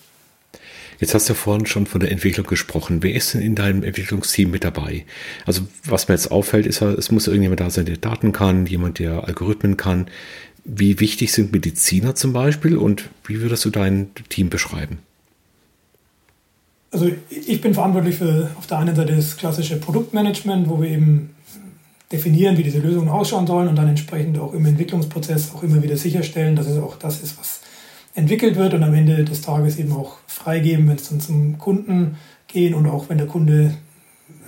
[1.01, 3.03] Jetzt hast du vorhin schon von der Entwicklung gesprochen.
[3.03, 5.05] Wer ist denn in deinem Entwicklungsteam mit dabei?
[5.45, 9.01] Also was mir jetzt auffällt, ist, es muss irgendjemand da sein, der Daten kann, jemand,
[9.01, 10.07] der Algorithmen kann.
[10.65, 14.99] Wie wichtig sind Mediziner zum Beispiel und wie würdest du dein Team beschreiben?
[16.93, 21.35] Also ich bin verantwortlich für auf der einen Seite das klassische Produktmanagement, wo wir eben
[22.13, 25.97] definieren, wie diese Lösungen ausschauen sollen und dann entsprechend auch im Entwicklungsprozess auch immer wieder
[25.97, 27.61] sicherstellen, dass es auch das ist, was
[28.15, 32.19] entwickelt wird und am Ende des Tages eben auch freigeben, wenn es dann zum Kunden
[32.47, 33.75] gehen und auch wenn der Kunde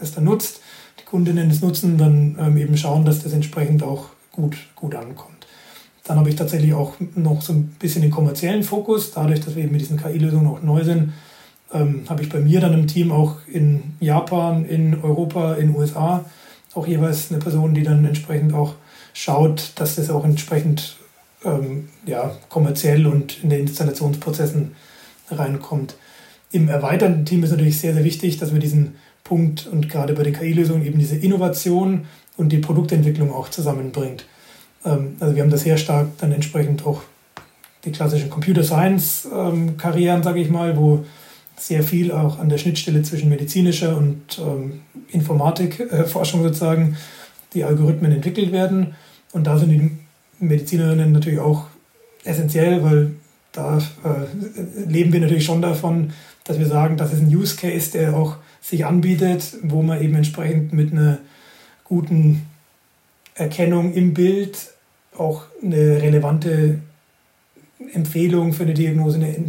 [0.03, 0.61] es dann nutzt,
[1.01, 5.47] die Kundinnen es nutzen, dann ähm, eben schauen, dass das entsprechend auch gut, gut ankommt.
[6.05, 9.65] Dann habe ich tatsächlich auch noch so ein bisschen den kommerziellen Fokus, dadurch, dass wir
[9.65, 11.15] eben mit diesen KI-Lösungen auch neu sind,
[11.75, 16.25] ähm, habe ich bei mir dann im Team auch in Japan, in Europa, in USA
[16.75, 18.75] auch jeweils eine Person, die dann entsprechend auch
[19.13, 20.97] schaut, dass das auch entsprechend
[21.45, 24.73] ähm, ja, kommerziell und in den Installationsprozessen
[25.31, 25.97] reinkommt.
[26.51, 30.23] Im erweiterten Team ist natürlich sehr, sehr wichtig, dass wir diesen Punkt und gerade bei
[30.23, 32.07] den KI-Lösungen eben diese Innovation
[32.37, 34.27] und die Produktentwicklung auch zusammenbringt.
[34.85, 37.03] Ähm, also wir haben das sehr stark dann entsprechend auch
[37.85, 41.05] die klassischen Computer Science ähm, sage ich mal, wo
[41.57, 46.97] sehr viel auch an der Schnittstelle zwischen medizinischer und ähm, Informatikforschung äh, sozusagen
[47.53, 48.95] die Algorithmen entwickelt werden.
[49.33, 49.91] Und da sind die
[50.41, 51.67] Medizinerinnen natürlich auch
[52.25, 53.13] essentiell, weil
[53.53, 56.13] da äh, leben wir natürlich schon davon,
[56.45, 60.15] dass wir sagen, das ist ein Use Case, der auch sich anbietet, wo man eben
[60.15, 61.19] entsprechend mit einer
[61.85, 62.47] guten
[63.35, 64.73] Erkennung im Bild
[65.17, 66.81] auch eine relevante
[67.93, 69.49] Empfehlung für eine Diagnose, eine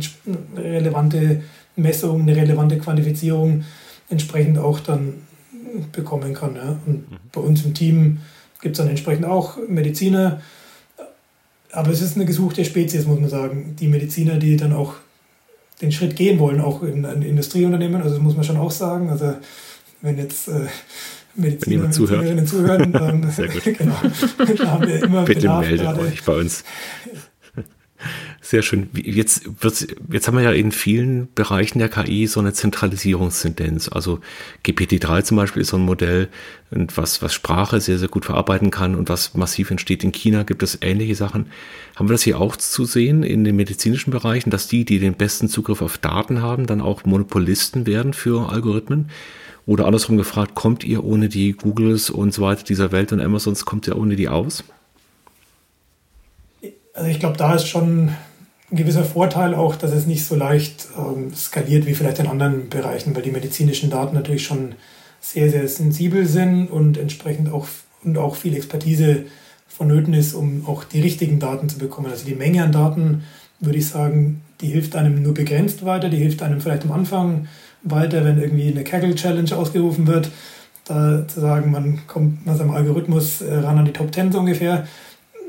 [0.58, 1.42] relevante
[1.76, 3.64] Messung, eine relevante Quantifizierung
[4.10, 5.14] entsprechend auch dann
[5.92, 6.56] bekommen kann.
[6.56, 6.80] Ja.
[6.86, 7.18] Und mhm.
[7.32, 8.20] bei uns im Team
[8.62, 10.42] gibt es dann entsprechend auch Mediziner,
[11.72, 13.76] aber es ist eine gesuchte Spezies, muss man sagen.
[13.80, 14.94] Die Mediziner, die dann auch
[15.82, 19.10] den Schritt gehen wollen, auch in ein Industrieunternehmen, also das muss man schon auch sagen.
[19.10, 19.36] Also
[20.02, 20.68] wenn jetzt äh,
[21.36, 23.22] Mediziner und Medizinerinnen zuhören, dann
[23.78, 26.64] genau, haben wir immer Bitte Bedarf, meldet euch bei uns.
[28.42, 28.90] Sehr schön.
[28.94, 29.50] Jetzt,
[30.12, 33.90] jetzt haben wir ja in vielen Bereichen der KI so eine Zentralisierungstendenz.
[33.90, 34.20] Also
[34.64, 36.28] GPT-3 zum Beispiel ist so ein Modell,
[36.70, 40.04] was, was Sprache sehr, sehr gut verarbeiten kann und was massiv entsteht.
[40.04, 41.48] In China gibt es ähnliche Sachen.
[41.96, 45.16] Haben wir das hier auch zu sehen in den medizinischen Bereichen, dass die, die den
[45.16, 49.10] besten Zugriff auf Daten haben, dann auch Monopolisten werden für Algorithmen?
[49.66, 53.66] Oder andersrum gefragt, kommt ihr ohne die Googles und so weiter dieser Welt und Amazons,
[53.66, 54.64] kommt ihr ohne die aus?
[56.96, 58.10] Also ich glaube, da ist schon
[58.72, 62.70] ein gewisser Vorteil auch, dass es nicht so leicht ähm, skaliert wie vielleicht in anderen
[62.70, 64.76] Bereichen, weil die medizinischen Daten natürlich schon
[65.20, 67.68] sehr, sehr sensibel sind und entsprechend auch,
[68.04, 69.26] und auch viel Expertise
[69.68, 72.10] vonnöten ist, um auch die richtigen Daten zu bekommen.
[72.10, 73.24] Also die Menge an Daten,
[73.60, 77.48] würde ich sagen, die hilft einem nur begrenzt weiter, die hilft einem vielleicht am Anfang
[77.84, 80.32] weiter, wenn irgendwie eine Kaggle Challenge ausgerufen wird,
[80.86, 84.40] da zu sagen, man kommt mit seinem Algorithmus äh, ran an die Top 10 so
[84.40, 84.88] ungefähr.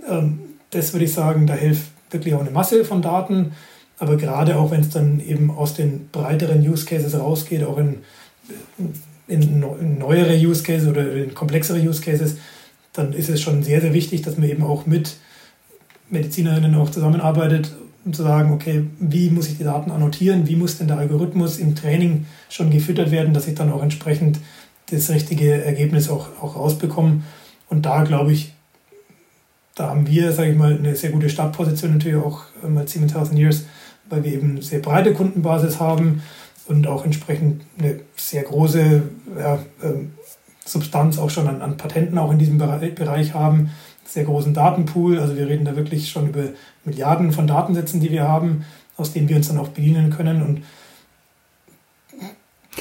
[0.08, 0.40] Ähm,
[0.76, 3.52] das würde ich sagen, da hilft wirklich auch eine Masse von Daten.
[3.98, 7.98] Aber gerade auch wenn es dann eben aus den breiteren Use Cases rausgeht, auch in,
[9.26, 12.36] in, neuere Use Cases oder in komplexere Use Cases,
[12.92, 15.16] dann ist es schon sehr, sehr wichtig, dass man eben auch mit
[16.10, 20.78] Medizinerinnen auch zusammenarbeitet, um zu sagen, okay, wie muss ich die Daten annotieren, wie muss
[20.78, 24.38] denn der Algorithmus im Training schon gefüttert werden, dass ich dann auch entsprechend
[24.90, 27.22] das richtige Ergebnis auch, auch rausbekomme.
[27.68, 28.52] Und da glaube ich,
[29.76, 33.38] da haben wir, sage ich mal, eine sehr gute Startposition natürlich auch ähm, als 7000
[33.38, 33.64] Years,
[34.08, 36.22] weil wir eben sehr breite Kundenbasis haben
[36.66, 39.02] und auch entsprechend eine sehr große
[39.38, 40.12] ja, ähm,
[40.64, 43.70] Substanz auch schon an, an, Patenten auch in diesem Bereich haben,
[44.04, 45.20] sehr großen Datenpool.
[45.20, 46.44] Also wir reden da wirklich schon über
[46.84, 48.64] Milliarden von Datensätzen, die wir haben,
[48.96, 50.42] aus denen wir uns dann auch bedienen können.
[50.42, 50.62] Und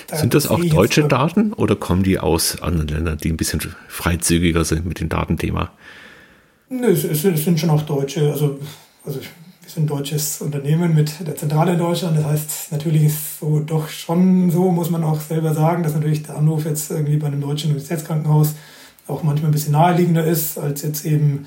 [0.08, 3.62] da sind das auch deutsche Daten oder kommen die aus anderen Ländern, die ein bisschen
[3.90, 5.72] freizügiger sind mit dem Datenthema?
[6.70, 8.32] Nö, es, es, sind schon auch Deutsche.
[8.32, 8.60] Also,
[9.06, 12.18] also wir sind ein deutsches Unternehmen mit der Zentrale in Deutschland.
[12.18, 16.24] Das heißt, natürlich ist so doch schon so, muss man auch selber sagen, dass natürlich
[16.24, 18.56] der Anruf jetzt irgendwie bei einem deutschen Universitätskrankenhaus
[19.08, 21.46] auch manchmal ein bisschen naheliegender ist, als jetzt eben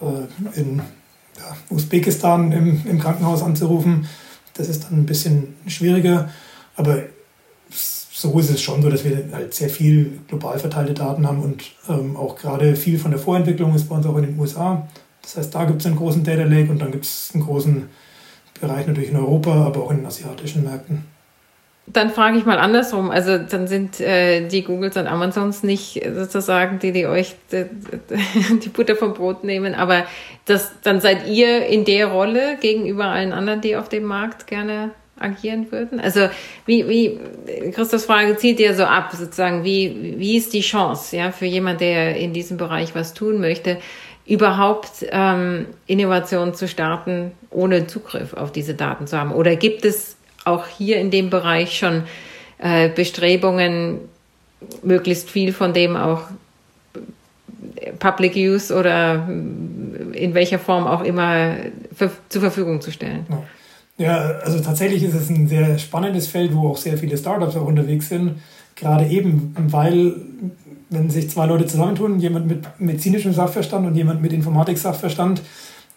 [0.00, 4.06] äh, in ja, Usbekistan im, im Krankenhaus anzurufen.
[4.54, 6.30] Das ist dann ein bisschen schwieriger.
[6.76, 7.02] Aber
[8.22, 11.64] so ist es schon so, dass wir halt sehr viel global verteilte Daten haben und
[11.88, 14.86] ähm, auch gerade viel von der Vorentwicklung ist bei uns auch in den USA.
[15.22, 17.88] Das heißt, da gibt es einen großen Data Lake und dann gibt es einen großen
[18.60, 21.04] Bereich natürlich in Europa, aber auch in den asiatischen Märkten.
[21.88, 23.10] Dann frage ich mal andersrum.
[23.10, 27.64] Also dann sind äh, die Googles und Amazons nicht sozusagen die, die euch die,
[28.64, 30.04] die Butter vom Brot nehmen, aber
[30.44, 34.92] das, dann seid ihr in der Rolle gegenüber allen anderen, die auf dem Markt gerne
[35.22, 36.00] agieren würden?
[36.00, 36.28] Also
[36.66, 37.20] wie, wie
[37.72, 41.80] Christophs Frage zielt ja so ab, sozusagen, wie, wie ist die Chance ja, für jemand,
[41.80, 43.78] der in diesem Bereich was tun möchte,
[44.26, 49.32] überhaupt ähm, Innovationen zu starten, ohne Zugriff auf diese Daten zu haben?
[49.32, 52.04] Oder gibt es auch hier in dem Bereich schon
[52.58, 54.00] äh, Bestrebungen,
[54.82, 56.22] möglichst viel von dem auch
[57.98, 61.56] Public Use oder in welcher Form auch immer
[62.28, 63.26] zur Verfügung zu stellen?
[63.28, 63.42] Ja.
[63.98, 67.66] Ja, also tatsächlich ist es ein sehr spannendes Feld, wo auch sehr viele Startups auch
[67.66, 68.36] unterwegs sind.
[68.74, 70.14] Gerade eben, weil
[70.90, 75.42] wenn sich zwei Leute zusammentun, jemand mit medizinischem Sachverstand und jemand mit Informatik-Sachverstand,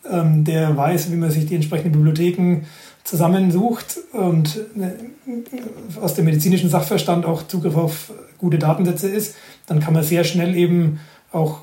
[0.09, 2.65] ähm, der weiß, wie man sich die entsprechenden Bibliotheken
[3.03, 9.35] zusammensucht und äh, aus dem medizinischen Sachverstand auch Zugriff auf gute Datensätze ist,
[9.67, 10.99] dann kann man sehr schnell eben
[11.31, 11.59] auch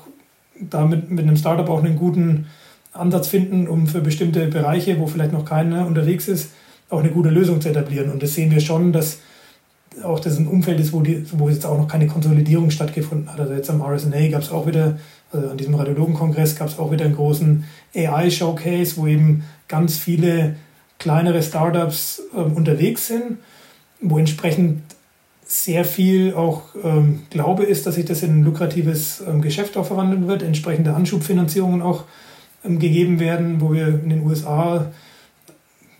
[0.59, 2.47] damit mit einem Startup auch einen guten
[2.93, 6.51] Ansatz finden, um für bestimmte Bereiche, wo vielleicht noch keiner unterwegs ist,
[6.89, 8.11] auch eine gute Lösung zu etablieren.
[8.11, 9.19] Und das sehen wir schon, dass
[10.03, 13.39] auch das ein Umfeld ist, wo, die, wo jetzt auch noch keine Konsolidierung stattgefunden hat.
[13.39, 14.97] Also jetzt am RSNA gab es auch wieder,
[15.31, 20.55] also an diesem Radiologenkongress gab es auch wieder einen großen AI-Showcase, wo eben ganz viele
[20.99, 23.37] kleinere Startups ähm, unterwegs sind,
[24.01, 24.81] wo entsprechend
[25.45, 29.85] sehr viel auch ähm, Glaube ist, dass sich das in ein lukratives ähm, Geschäft auch
[29.85, 32.05] verwandeln wird, entsprechende Anschubfinanzierungen auch
[32.63, 34.91] gegeben werden, wo wir in den USA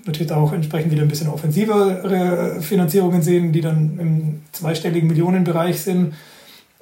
[0.06, 6.14] natürlich auch entsprechend wieder ein bisschen offensivere Finanzierungen sehen, die dann im zweistelligen Millionenbereich sind.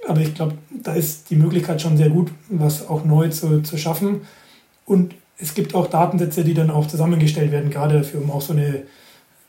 [0.07, 3.77] Aber ich glaube, da ist die Möglichkeit schon sehr gut, was auch neu zu, zu
[3.77, 4.21] schaffen.
[4.85, 8.53] Und es gibt auch Datensätze, die dann auch zusammengestellt werden, gerade dafür, um auch so
[8.53, 8.83] eine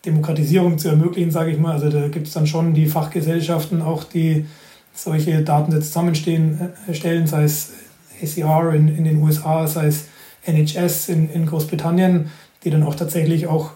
[0.05, 1.73] Demokratisierung zu ermöglichen, sage ich mal.
[1.73, 4.47] Also da gibt es dann schon die Fachgesellschaften, auch die
[4.95, 7.73] solche Datensätze zusammenstellen, äh, sei es
[8.23, 10.07] ACR in, in den USA, sei es
[10.45, 12.31] NHS in, in Großbritannien,
[12.65, 13.73] die dann auch tatsächlich auch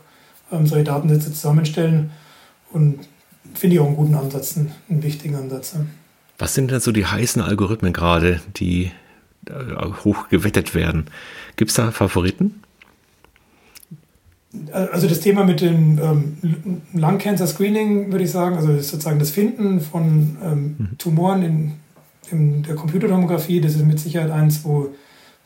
[0.52, 2.10] ähm, solche Datensätze zusammenstellen.
[2.72, 3.00] Und
[3.54, 5.76] finde ich auch einen guten Ansatz, einen, einen wichtigen Ansatz.
[6.38, 8.90] Was sind denn so die heißen Algorithmen gerade, die
[9.46, 9.52] äh,
[10.04, 11.06] hoch gewettet werden?
[11.56, 12.62] Gibt es da Favoriten?
[14.72, 19.30] Also das Thema mit dem ähm, Lung Cancer Screening, würde ich sagen, also sozusagen das
[19.30, 20.98] Finden von ähm, mhm.
[20.98, 21.72] Tumoren in,
[22.30, 24.94] in der Computertomographie, das ist mit Sicherheit eins, wo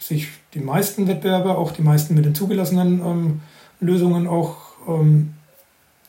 [0.01, 3.41] sich die meisten Wettbewerber, auch die meisten mit den zugelassenen ähm,
[3.81, 4.57] Lösungen auch,
[4.89, 5.35] ähm,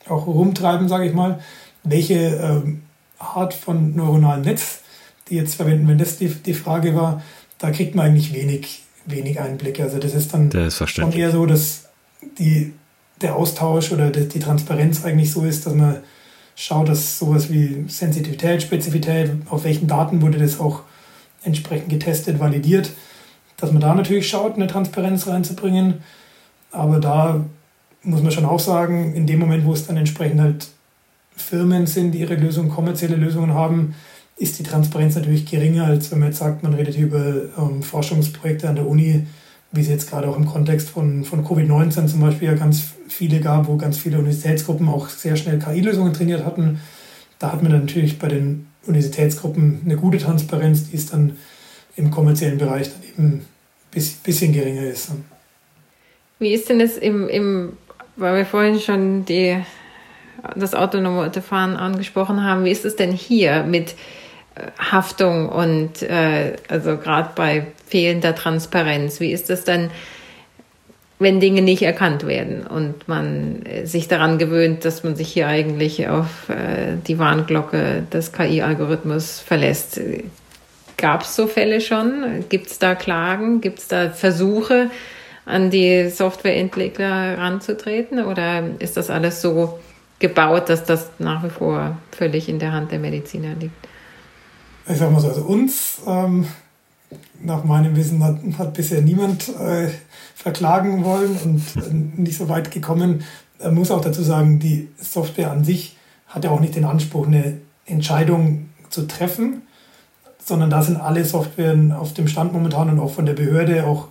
[0.08, 1.40] auch rumtreiben, sage ich mal.
[1.84, 2.82] Welche ähm,
[3.18, 4.80] Art von neuronalem Netz,
[5.28, 7.22] die jetzt verwenden, wenn das die, die Frage war,
[7.58, 9.82] da kriegt man eigentlich wenig, wenig Einblicke.
[9.82, 11.88] Also das ist dann das ist schon eher so, dass
[12.38, 12.72] die,
[13.20, 15.98] der Austausch oder die, die Transparenz eigentlich so ist, dass man
[16.56, 20.82] schaut, dass sowas wie Sensitivität, Spezifität, auf welchen Daten wurde das auch
[21.44, 22.90] entsprechend getestet, validiert,
[23.62, 26.02] dass man da natürlich schaut, eine Transparenz reinzubringen.
[26.72, 27.44] Aber da
[28.02, 30.66] muss man schon auch sagen, in dem Moment, wo es dann entsprechend halt
[31.36, 33.94] Firmen sind, die ihre Lösungen, kommerzielle Lösungen haben,
[34.36, 38.68] ist die Transparenz natürlich geringer, als wenn man jetzt sagt, man redet über ähm, Forschungsprojekte
[38.68, 39.26] an der Uni,
[39.70, 43.38] wie es jetzt gerade auch im Kontext von, von Covid-19 zum Beispiel ja ganz viele
[43.38, 46.80] gab, wo ganz viele Universitätsgruppen auch sehr schnell KI-Lösungen trainiert hatten.
[47.38, 51.36] Da hat man dann natürlich bei den Universitätsgruppen eine gute Transparenz, die ist dann
[51.94, 53.51] im kommerziellen Bereich dann eben
[53.92, 55.10] bisschen geringer ist.
[56.38, 57.72] Wie ist denn das im, im
[58.16, 59.58] weil wir vorhin schon die,
[60.56, 63.94] das autonome Autofahren angesprochen haben, wie ist es denn hier mit
[64.54, 69.20] äh, Haftung und äh, also gerade bei fehlender Transparenz?
[69.20, 69.90] Wie ist es dann,
[71.18, 75.48] wenn Dinge nicht erkannt werden und man äh, sich daran gewöhnt, dass man sich hier
[75.48, 80.00] eigentlich auf äh, die Warnglocke des KI-Algorithmus verlässt?
[80.96, 82.44] Gab es so Fälle schon?
[82.48, 83.60] Gibt es da Klagen?
[83.60, 84.90] Gibt es da Versuche,
[85.44, 88.24] an die Softwareentwickler ranzutreten?
[88.24, 89.78] Oder ist das alles so
[90.18, 93.74] gebaut, dass das nach wie vor völlig in der Hand der Mediziner liegt?
[94.88, 96.46] Ich sag mal so, also uns, ähm,
[97.40, 99.88] nach meinem Wissen, hat, hat bisher niemand äh,
[100.34, 103.24] verklagen wollen und äh, nicht so weit gekommen.
[103.62, 107.26] Man muss auch dazu sagen, die Software an sich hat ja auch nicht den Anspruch,
[107.26, 109.62] eine Entscheidung zu treffen,
[110.44, 114.08] sondern da sind alle Softwaren auf dem Stand momentan und auch von der Behörde auch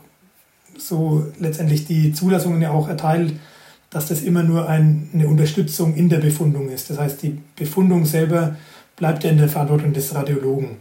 [0.78, 3.34] so letztendlich die Zulassungen ja auch erteilt,
[3.90, 6.90] dass das immer nur ein, eine Unterstützung in der Befundung ist.
[6.90, 8.56] Das heißt, die Befundung selber
[8.96, 10.78] bleibt ja in der Verantwortung des Radiologen.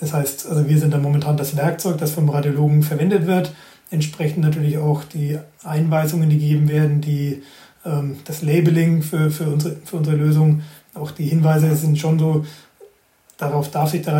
[0.00, 3.54] Das heißt, also wir sind da momentan das Werkzeug, das vom Radiologen verwendet wird.
[3.90, 7.42] Entsprechend natürlich auch die Einweisungen, die gegeben werden, die,
[7.84, 10.62] ähm, das Labeling für, für, unsere, für unsere Lösung.
[10.94, 12.44] Auch die Hinweise sind schon so,
[13.44, 14.14] darauf darf sich der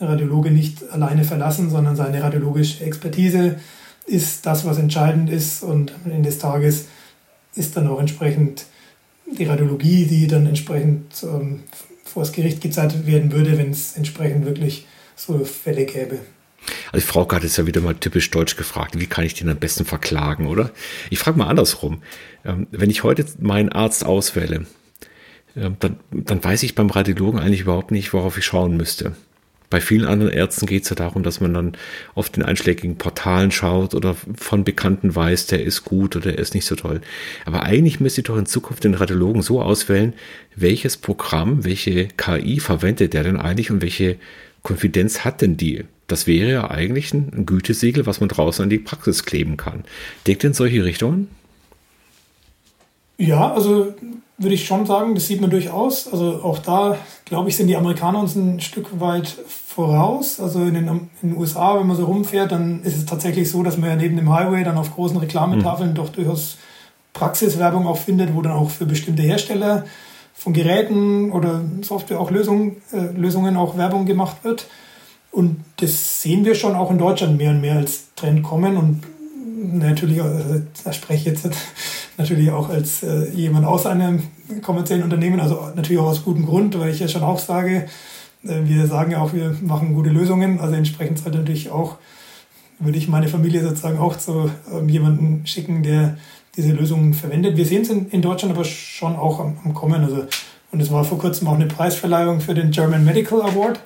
[0.00, 3.56] Radiologe nicht alleine verlassen, sondern seine radiologische Expertise
[4.06, 6.86] ist das, was entscheidend ist und am Ende des Tages
[7.54, 8.66] ist dann auch entsprechend
[9.26, 11.60] die Radiologie, die dann entsprechend ähm,
[12.04, 14.86] vor das Gericht gezeigt werden würde, wenn es entsprechend wirklich
[15.16, 16.20] so Fälle gäbe.
[16.92, 19.58] Also Frau hat es ja wieder mal typisch deutsch gefragt, wie kann ich den am
[19.58, 20.70] besten verklagen, oder?
[21.10, 22.02] Ich frage mal andersrum.
[22.44, 24.66] Ähm, wenn ich heute meinen Arzt auswähle,
[25.78, 29.12] dann, dann weiß ich beim Radiologen eigentlich überhaupt nicht, worauf ich schauen müsste.
[29.70, 31.72] Bei vielen anderen Ärzten geht es ja darum, dass man dann
[32.14, 36.54] auf den einschlägigen Portalen schaut oder von Bekannten weiß, der ist gut oder der ist
[36.54, 37.02] nicht so toll.
[37.44, 40.14] Aber eigentlich müsste ich doch in Zukunft den Radiologen so auswählen,
[40.56, 44.16] welches Programm, welche KI verwendet der denn eigentlich und welche
[44.62, 45.84] Konfidenz hat denn die?
[46.06, 49.84] Das wäre ja eigentlich ein Gütesiegel, was man draußen an die Praxis kleben kann.
[50.26, 51.28] Denkt in solche Richtungen?
[53.18, 53.94] Ja, also
[54.38, 56.10] würde ich schon sagen, das sieht man durchaus.
[56.10, 60.38] Also auch da, glaube ich, sind die Amerikaner uns ein Stück weit voraus.
[60.38, 60.88] Also in den,
[61.22, 63.96] in den USA, wenn man so rumfährt, dann ist es tatsächlich so, dass man ja
[63.96, 65.94] neben dem Highway dann auf großen Reklametafeln mhm.
[65.96, 66.56] doch durchaus
[67.12, 69.84] Praxiswerbung auch findet, wo dann auch für bestimmte Hersteller
[70.34, 74.68] von Geräten oder Software auch Lösungen, äh, Lösungen auch Werbung gemacht wird.
[75.32, 78.76] Und das sehen wir schon auch in Deutschland mehr und mehr als Trend kommen.
[78.76, 79.02] Und
[79.74, 81.48] natürlich, also da spreche ich jetzt
[82.18, 84.22] natürlich auch als äh, jemand aus einem
[84.62, 87.86] kommerziellen Unternehmen, also natürlich auch aus gutem Grund, weil ich ja schon auch sage,
[88.44, 91.96] äh, wir sagen ja auch, wir machen gute Lösungen, also entsprechend sollte natürlich auch,
[92.80, 96.16] würde ich meine Familie sozusagen auch zu ähm, jemanden schicken, der
[96.56, 97.56] diese Lösungen verwendet.
[97.56, 100.02] Wir sehen es in, in Deutschland aber schon auch am, am Kommen.
[100.02, 100.26] Also,
[100.72, 103.80] und es war vor kurzem auch eine Preisverleihung für den German Medical Award.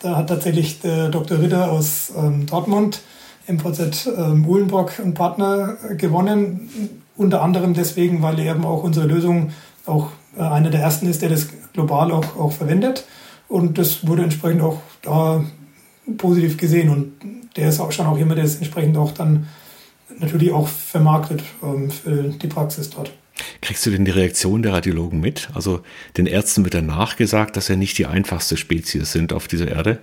[0.00, 1.40] Da hat tatsächlich der Dr.
[1.40, 3.00] Ritter aus ähm, Dortmund
[3.48, 7.02] MVZ ähm, Uhlenbrock und Partner gewonnen.
[7.16, 9.50] Unter anderem deswegen, weil eben auch unsere Lösung
[9.86, 13.06] auch äh, einer der ersten ist, der das global auch, auch verwendet.
[13.48, 15.44] Und das wurde entsprechend auch da
[16.16, 16.90] positiv gesehen.
[16.90, 17.12] Und
[17.56, 19.48] der ist auch schon auch jemand, der es entsprechend auch dann
[20.18, 23.12] natürlich auch vermarktet ähm, für die Praxis dort.
[23.60, 25.48] Kriegst du denn die Reaktion der Radiologen mit?
[25.54, 25.80] Also
[26.16, 29.98] den Ärzten wird danach gesagt, dass sie nicht die einfachste Spezies sind auf dieser Erde.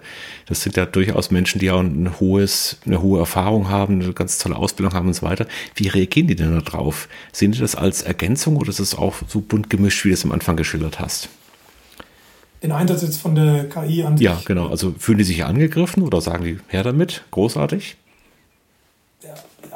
[0.47, 4.37] Das sind ja durchaus Menschen, die auch ein hohes, eine hohe Erfahrung haben, eine ganz
[4.37, 5.47] tolle Ausbildung haben und so weiter.
[5.75, 7.07] Wie reagieren die denn darauf?
[7.31, 10.25] Sehen die das als Ergänzung oder ist es auch so bunt gemischt, wie du es
[10.25, 11.29] am Anfang geschildert hast?
[12.63, 14.25] Den Einsatz jetzt von der KI an sich?
[14.25, 14.67] Ja, genau.
[14.67, 17.97] Also fühlen die sich angegriffen oder sagen die, her damit, großartig?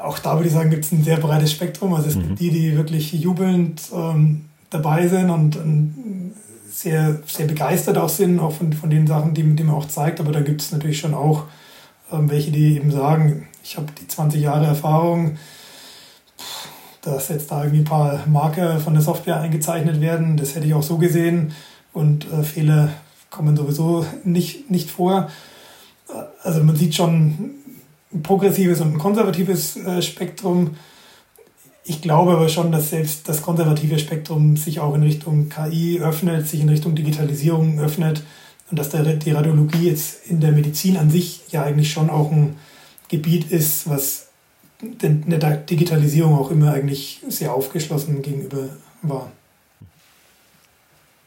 [0.02, 1.94] Auch da würde ich sagen, gibt es ein sehr breites Spektrum.
[1.94, 2.22] Also es mhm.
[2.22, 6.34] gibt die, die wirklich jubelnd ähm, dabei sind und, und,
[6.70, 10.20] sehr, sehr begeistert auch sind, auch von, von den Sachen, die, die man auch zeigt.
[10.20, 11.46] Aber da gibt es natürlich schon auch
[12.12, 15.38] ähm, welche, die eben sagen, ich habe die 20 Jahre Erfahrung,
[17.02, 20.74] dass jetzt da irgendwie ein paar Marker von der Software eingezeichnet werden, das hätte ich
[20.74, 21.54] auch so gesehen
[21.94, 22.90] und äh, Fehler
[23.30, 25.30] kommen sowieso nicht, nicht vor.
[26.44, 27.52] Also man sieht schon
[28.16, 30.76] ein progressives und ein konservatives äh, Spektrum.
[31.84, 36.48] Ich glaube aber schon, dass selbst das konservative Spektrum sich auch in Richtung KI öffnet,
[36.48, 38.24] sich in Richtung Digitalisierung öffnet
[38.72, 42.56] und dass die Radiologie jetzt in der Medizin an sich ja eigentlich schon auch ein
[43.08, 44.30] Gebiet ist, was
[44.82, 48.70] der Digitalisierung auch immer eigentlich sehr aufgeschlossen gegenüber
[49.04, 49.32] war.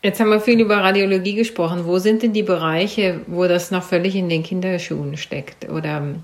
[0.02, 1.84] Jetzt haben wir viel über Radiologie gesprochen.
[1.84, 5.68] Wo sind denn die Bereiche, wo das noch völlig in den Kinderschuhen steckt?
[5.68, 6.14] Oder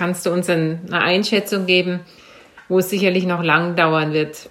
[0.00, 2.00] kannst du uns eine Einschätzung geben,
[2.70, 4.48] wo es sicherlich noch lang dauern wird,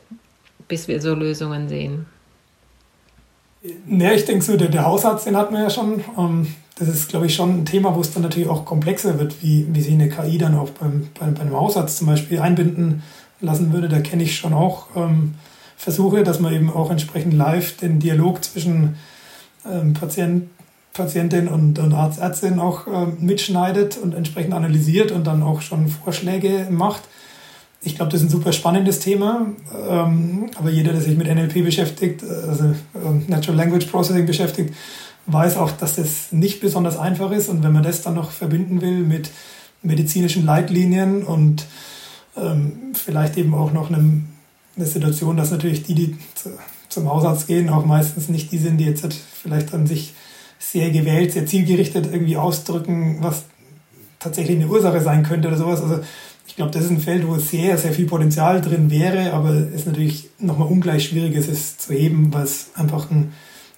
[0.68, 2.06] bis wir so Lösungen sehen?
[3.88, 6.04] Ja, ich denke so, der, der Hausarzt, den hatten wir ja schon.
[6.16, 9.41] Ähm, das ist, glaube ich, schon ein Thema, wo es dann natürlich auch komplexer wird,
[9.41, 13.02] wie, wie sich eine KI dann auch beim, beim, bei einem Hausarzt zum Beispiel einbinden
[13.41, 13.89] lassen würde.
[13.89, 15.34] Da kenne ich schon auch ähm,
[15.78, 18.97] Versuche, dass man eben auch entsprechend live den Dialog zwischen
[19.66, 20.47] ähm, Patient,
[20.94, 25.88] Patientin und, und Arzt, Ärztin auch ähm, mitschneidet und entsprechend analysiert und dann auch schon
[25.88, 27.04] Vorschläge macht.
[27.82, 29.48] Ich glaube, das ist ein super spannendes Thema,
[29.90, 34.74] ähm, aber jeder, der sich mit NLP beschäftigt, also ähm, Natural Language Processing beschäftigt,
[35.28, 37.50] weiß auch, dass das nicht besonders einfach ist.
[37.50, 39.30] Und wenn man das dann noch verbinden will mit
[39.82, 41.66] medizinischen Leitlinien und
[42.36, 44.28] ähm, vielleicht eben auch noch einem,
[44.76, 46.50] eine Situation, dass natürlich die, die zu,
[46.90, 50.14] zum Hausarzt gehen, auch meistens nicht die sind, die jetzt vielleicht an sich
[50.60, 53.45] sehr gewählt, sehr zielgerichtet irgendwie ausdrücken, was
[54.20, 55.82] tatsächlich eine Ursache sein könnte oder sowas.
[55.82, 56.01] Also
[56.45, 59.86] ich glaube, das ist ein Feld, wo sehr, sehr viel Potenzial drin wäre, aber es
[59.86, 63.34] natürlich nochmal ungleich schwierig ist, es zu heben, weil es einfach ein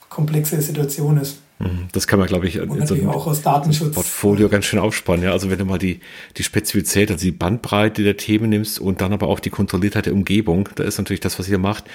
[0.09, 1.37] komplexe Situation ist.
[1.61, 1.87] Mhm.
[1.91, 3.93] Das kann man, glaube ich, in so einem auch aus Datenschutz.
[3.93, 5.23] Portfolio ganz schön aufspannen.
[5.23, 5.31] Ja?
[5.31, 5.99] Also wenn du mal die,
[6.37, 10.13] die Spezifität, also die Bandbreite der Themen nimmst und dann aber auch die Kontrolliertheit der
[10.13, 11.85] Umgebung, da ist natürlich das, was ihr macht,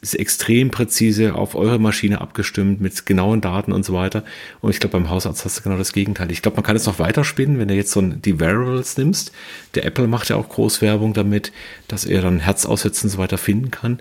[0.00, 4.24] ist extrem präzise auf eure Maschine abgestimmt mit genauen Daten und so weiter.
[4.60, 6.30] Und ich glaube, beim Hausarzt hast du genau das Gegenteil.
[6.32, 9.32] Ich glaube, man kann es noch weiterspinnen, wenn du jetzt so die Variables nimmst.
[9.74, 11.52] Der Apple macht ja auch Großwerbung damit,
[11.88, 14.00] dass er dann Herzaussetzen und so weiter finden kann.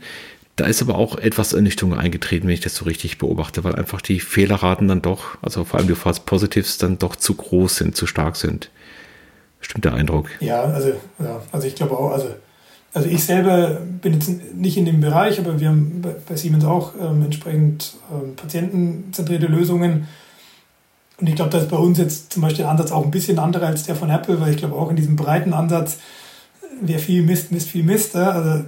[0.56, 4.02] Da ist aber auch etwas Ernüchterung eingetreten, wenn ich das so richtig beobachte, weil einfach
[4.02, 7.96] die Fehlerraten dann doch, also vor allem die False Positives, dann doch zu groß sind,
[7.96, 8.70] zu stark sind.
[9.62, 10.30] Stimmt der Eindruck?
[10.42, 10.90] Ja, also,
[11.20, 12.28] ja, also ich glaube auch, also,
[12.94, 16.94] also ich selber bin jetzt nicht in dem Bereich, aber wir haben bei Siemens auch
[17.02, 20.08] ähm, entsprechend ähm, patientenzentrierte Lösungen.
[21.20, 23.40] Und ich glaube, da ist bei uns jetzt zum Beispiel der Ansatz auch ein bisschen
[23.40, 25.98] anderer als der von Apple, weil ich glaube auch in diesem breiten Ansatz,
[26.82, 28.16] wer viel misst, misst viel Mist.
[28.16, 28.66] Also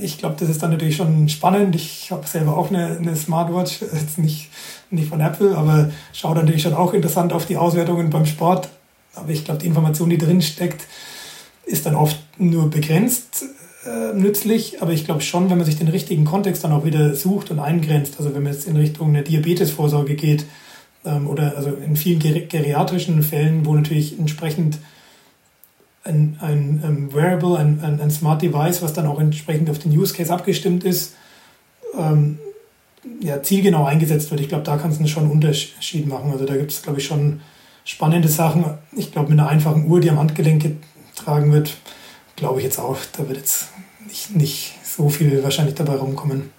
[0.00, 1.74] ich glaube, das ist dann natürlich schon spannend.
[1.74, 4.48] Ich habe selber auch eine, eine Smartwatch, jetzt nicht,
[4.90, 8.68] nicht von Apple, aber schaue natürlich schon auch interessant auf die Auswertungen beim Sport.
[9.14, 10.86] Aber ich glaube, die Information, die drin steckt,
[11.64, 13.44] ist dann oft nur begrenzt
[13.86, 14.82] äh, nützlich.
[14.82, 17.58] Aber ich glaube schon, wenn man sich den richtigen Kontext dann auch wieder sucht und
[17.58, 20.44] eingrenzt, also wenn man jetzt in Richtung einer Diabetesvorsorge geht
[21.04, 24.78] ähm, oder also in vielen geriatrischen Fällen, wo natürlich entsprechend
[26.06, 29.96] ein, ein, ein Wearable, ein, ein, ein, Smart Device, was dann auch entsprechend auf den
[29.96, 31.14] Use Case abgestimmt ist,
[31.98, 32.38] ähm,
[33.20, 34.40] ja, zielgenau eingesetzt wird.
[34.40, 36.30] Ich glaube, da kann es schon einen Unterschied machen.
[36.32, 37.40] Also da gibt es, glaube ich, schon
[37.84, 38.64] spannende Sachen.
[38.92, 40.80] Ich glaube, mit einer einfachen Uhr, die am Handgelenk
[41.14, 41.76] getragen wird,
[42.34, 43.68] glaube ich jetzt auch, da wird jetzt
[44.06, 46.50] nicht, nicht so viel wahrscheinlich dabei rumkommen.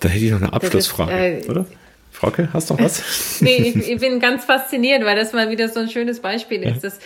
[0.00, 1.66] Da hätte ich noch eine Abschlussfrage, ist, äh, oder?
[2.18, 3.38] Frauke, hast du noch was?
[3.40, 6.82] nee, ich, ich, bin ganz fasziniert, weil das mal wieder so ein schönes Beispiel ist,
[6.82, 6.98] dass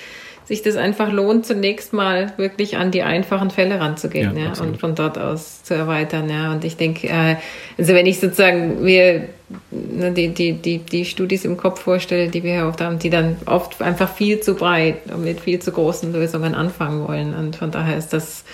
[0.46, 4.80] sich das einfach lohnt, zunächst mal wirklich an die einfachen Fälle ranzugehen ja, ja und
[4.80, 6.30] von dort aus zu erweitern.
[6.30, 6.50] Ja.
[6.50, 7.36] Und ich denke, äh,
[7.76, 9.28] also wenn ich sozusagen mir
[9.70, 13.10] ne, die, die, die, die Studis im Kopf vorstelle, die wir hier oft haben, die
[13.10, 17.34] dann oft einfach viel zu breit und mit viel zu großen Lösungen anfangen wollen.
[17.34, 18.44] Und von daher ist das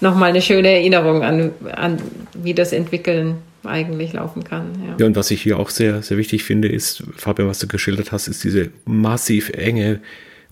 [0.00, 2.00] nochmal eine schöne Erinnerung an, an
[2.32, 4.72] wie das Entwickeln eigentlich laufen kann.
[4.86, 4.96] Ja.
[4.98, 8.12] ja, und was ich hier auch sehr, sehr wichtig finde, ist, Fabian, was du geschildert
[8.12, 10.00] hast, ist diese massiv enge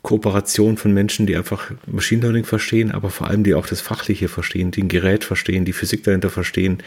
[0.06, 4.28] Kooperation von Menschen, die einfach Machine Learning verstehen, aber vor allem die auch das Fachliche
[4.28, 6.78] verstehen, die ein Gerät verstehen, die Physik dahinter verstehen,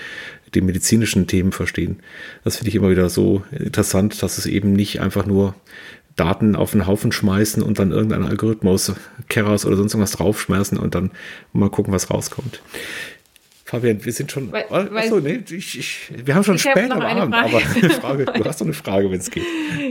[0.53, 1.99] die medizinischen Themen verstehen.
[2.45, 5.53] Das finde ich immer wieder so interessant, dass es eben nicht einfach nur
[6.15, 8.93] Daten auf den Haufen schmeißen und dann irgendein Algorithmus,
[9.27, 11.11] Keras oder sonst irgendwas draufschmeißen und dann
[11.51, 12.61] mal gucken, was rauskommt.
[13.69, 14.51] Fabian, wir sind schon.
[14.51, 18.61] Weil, achso, nee, ich, ich, wir haben schon spät am Abend, aber Frage, du hast
[18.61, 19.43] doch eine Frage, wenn es geht.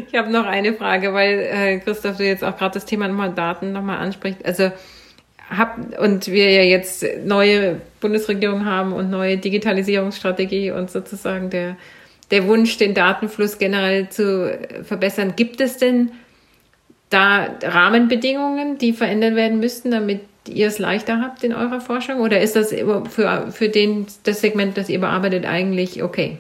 [0.09, 3.33] Ich habe noch eine Frage, weil äh, Christoph, du jetzt auch gerade das Thema nochmal
[3.33, 4.45] Daten nochmal anspricht.
[4.45, 4.73] Also
[5.49, 11.77] hab, und wir ja jetzt neue Bundesregierung haben und neue Digitalisierungsstrategie und sozusagen der
[12.33, 15.35] der Wunsch, den Datenfluss generell zu verbessern.
[15.37, 16.11] Gibt es denn
[17.11, 22.21] da Rahmenbedingungen, die verändert werden müssten, damit ihr es leichter habt in eurer Forschung?
[22.21, 26.39] Oder ist das für, für den, das Segment, das ihr bearbeitet, eigentlich okay?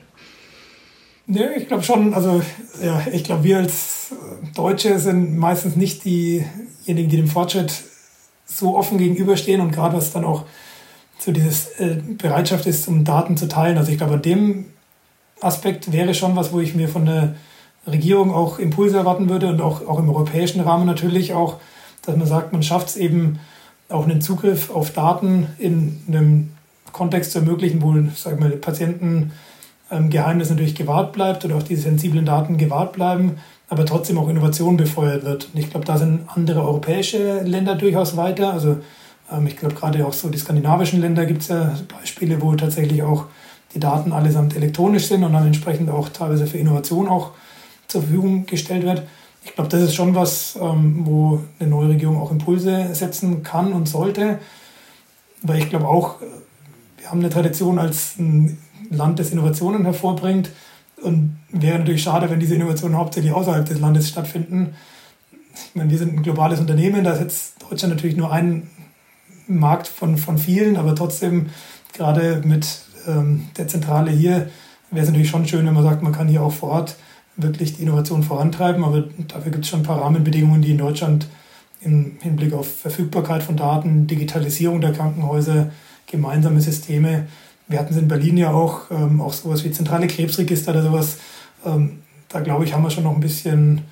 [1.26, 2.14] Ja, ich glaube schon.
[2.14, 2.42] Also,
[2.82, 4.14] ja, ich glaube, wir als
[4.54, 7.72] Deutsche sind meistens nicht diejenigen, die dem Fortschritt
[8.46, 10.44] so offen gegenüberstehen und gerade was dann auch
[11.18, 13.76] so dieses äh, Bereitschaft ist, um Daten zu teilen.
[13.76, 14.66] Also ich glaube, an dem
[15.40, 17.34] Aspekt wäre schon was, wo ich mir von der
[17.86, 21.56] Regierung auch Impulse erwarten würde und auch, auch im europäischen Rahmen natürlich auch,
[22.06, 23.38] dass man sagt, man schafft es eben
[23.88, 26.50] auch einen Zugriff auf Daten in einem
[26.92, 32.58] Kontext zu ermöglichen, wo sag mal, Patientengeheimnis natürlich gewahrt bleibt oder auch die sensiblen Daten
[32.58, 35.48] gewahrt bleiben, aber trotzdem auch Innovation befeuert wird.
[35.52, 38.52] Und ich glaube, da sind andere europäische Länder durchaus weiter.
[38.52, 38.78] Also
[39.32, 43.02] ähm, ich glaube, gerade auch so die skandinavischen Länder gibt es ja Beispiele, wo tatsächlich
[43.02, 43.24] auch
[43.74, 47.32] die Daten allesamt elektronisch sind und dann entsprechend auch teilweise für Innovation auch
[47.86, 49.02] zur Verfügung gestellt wird.
[49.48, 53.72] Ich glaube, das ist schon was, ähm, wo eine neue Regierung auch Impulse setzen kann
[53.72, 54.38] und sollte.
[55.42, 56.26] Weil ich glaube auch, äh,
[56.98, 58.58] wir haben eine Tradition als ein
[58.90, 60.50] Land, das Innovationen hervorbringt.
[61.02, 64.74] Und wäre natürlich schade, wenn diese Innovationen hauptsächlich außerhalb des Landes stattfinden.
[65.54, 68.68] Ich meine, wir sind ein globales Unternehmen, da ist jetzt Deutschland natürlich nur ein
[69.46, 71.50] Markt von, von vielen, aber trotzdem
[71.92, 74.50] gerade mit ähm, der Zentrale hier
[74.90, 76.96] wäre es natürlich schon schön, wenn man sagt, man kann hier auch vor Ort
[77.38, 81.26] wirklich die Innovation vorantreiben, aber dafür gibt es schon ein paar Rahmenbedingungen, die in Deutschland
[81.80, 85.70] im Hinblick auf Verfügbarkeit von Daten, Digitalisierung der Krankenhäuser,
[86.06, 87.28] gemeinsame Systeme.
[87.68, 91.18] Wir hatten es in Berlin ja auch, ähm, auch sowas wie zentrale Krebsregister oder sowas.
[91.64, 93.82] Ähm, da glaube ich, haben wir schon noch ein bisschen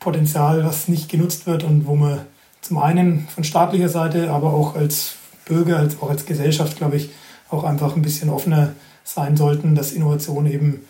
[0.00, 2.20] Potenzial, was nicht genutzt wird und wo man
[2.60, 5.14] zum einen von staatlicher Seite, aber auch als
[5.44, 7.10] Bürger, als auch als Gesellschaft, glaube ich,
[7.48, 8.72] auch einfach ein bisschen offener
[9.04, 10.80] sein sollten, dass Innovation eben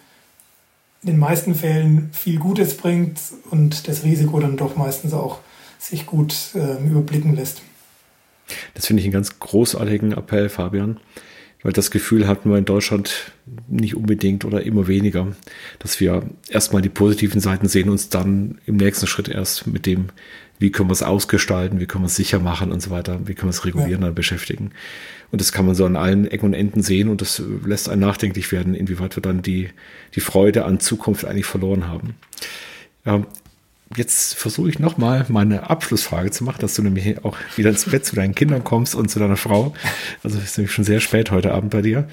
[1.02, 3.18] in den meisten Fällen viel Gutes bringt
[3.50, 5.38] und das Risiko dann doch meistens auch
[5.78, 7.62] sich gut äh, überblicken lässt.
[8.74, 10.98] Das finde ich einen ganz großartigen Appell, Fabian,
[11.62, 13.32] weil das Gefühl hatten wir in Deutschland
[13.68, 15.28] nicht unbedingt oder immer weniger,
[15.78, 20.10] dass wir erstmal die positiven Seiten sehen, uns dann im nächsten Schritt erst mit dem
[20.60, 23.34] wie können wir es ausgestalten, wie können wir es sicher machen und so weiter, wie
[23.34, 24.08] können wir es regulieren, ja.
[24.08, 24.72] dann beschäftigen.
[25.30, 28.00] Und das kann man so an allen Ecken und Enden sehen und das lässt einen
[28.00, 29.68] nachdenklich werden, inwieweit wir dann die,
[30.14, 32.14] die Freude an Zukunft eigentlich verloren haben.
[33.04, 33.24] Ja,
[33.96, 38.04] jetzt versuche ich nochmal meine Abschlussfrage zu machen, dass du nämlich auch wieder ins Bett
[38.04, 39.74] zu deinen Kindern kommst und zu deiner Frau.
[40.22, 42.08] Also es ist nämlich schon sehr spät heute Abend bei dir.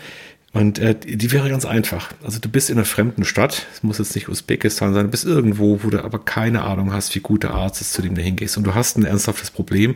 [0.53, 2.13] Und äh, die wäre ganz einfach.
[2.23, 5.25] Also du bist in einer fremden Stadt, es muss jetzt nicht Usbekistan sein, du bist
[5.25, 8.21] irgendwo, wo du aber keine Ahnung hast, wie gut der Arzt ist, zu dem du
[8.21, 8.57] hingehst.
[8.57, 9.95] Und du hast ein ernsthaftes Problem.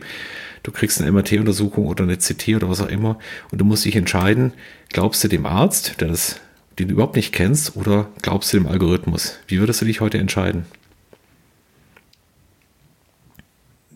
[0.62, 3.18] Du kriegst eine MRT-Untersuchung oder eine CT oder was auch immer.
[3.50, 4.52] Und du musst dich entscheiden,
[4.90, 6.36] glaubst du dem Arzt, der das,
[6.78, 9.38] den du überhaupt nicht kennst, oder glaubst du dem Algorithmus?
[9.48, 10.66] Wie würdest du dich heute entscheiden?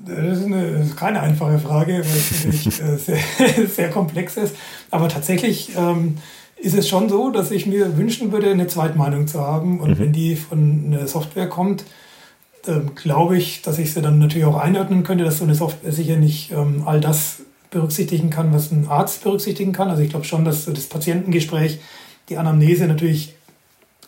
[0.06, 4.56] Das ist, eine, das ist keine einfache Frage, weil es äh, sehr, sehr komplex ist.
[4.90, 6.18] Aber tatsächlich ähm,
[6.56, 9.80] ist es schon so, dass ich mir wünschen würde, eine Zweitmeinung zu haben.
[9.80, 9.98] Und mhm.
[9.98, 11.84] wenn die von einer Software kommt,
[12.66, 15.92] ähm, glaube ich, dass ich sie dann natürlich auch einordnen könnte, dass so eine Software
[15.92, 19.90] sicher nicht ähm, all das berücksichtigen kann, was ein Arzt berücksichtigen kann.
[19.90, 21.78] Also ich glaube schon, dass so das Patientengespräch,
[22.28, 23.34] die Anamnese natürlich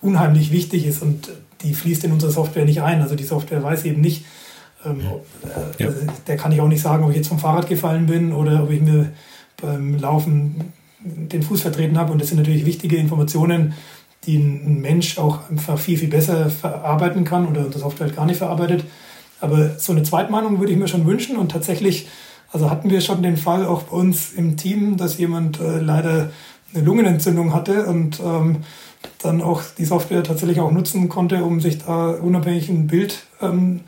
[0.01, 1.31] unheimlich wichtig ist und
[1.63, 3.03] die fließt in unsere Software nicht ein.
[3.03, 4.25] Also die Software weiß eben nicht,
[4.85, 5.01] ähm,
[5.79, 5.91] äh, ja.
[6.27, 8.71] der kann ich auch nicht sagen, ob ich jetzt vom Fahrrad gefallen bin oder ob
[8.71, 9.13] ich mir
[9.61, 12.13] beim Laufen den Fuß vertreten habe.
[12.13, 13.75] Und das sind natürlich wichtige Informationen,
[14.25, 18.39] die ein Mensch auch einfach viel, viel besser verarbeiten kann oder das Software gar nicht
[18.39, 18.85] verarbeitet.
[19.41, 21.37] Aber so eine Zweitmeinung würde ich mir schon wünschen.
[21.37, 22.09] Und tatsächlich,
[22.53, 26.31] also hatten wir schon den Fall auch bei uns im Team, dass jemand äh, leider
[26.75, 28.59] eine Lungenentzündung hatte und ähm,
[29.23, 33.81] dann auch die Software tatsächlich auch nutzen konnte, um sich da unabhängig ein Bild ähm,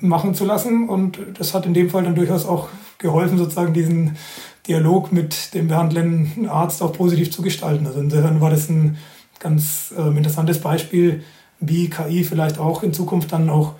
[0.00, 0.88] machen zu lassen.
[0.88, 2.68] Und das hat in dem Fall dann durchaus auch
[2.98, 4.16] geholfen, sozusagen diesen
[4.68, 7.86] Dialog mit dem behandelnden Arzt auch positiv zu gestalten.
[7.86, 8.98] Also insofern war das ein
[9.38, 11.22] ganz äh, interessantes Beispiel,
[11.60, 13.74] wie KI vielleicht auch in Zukunft dann auch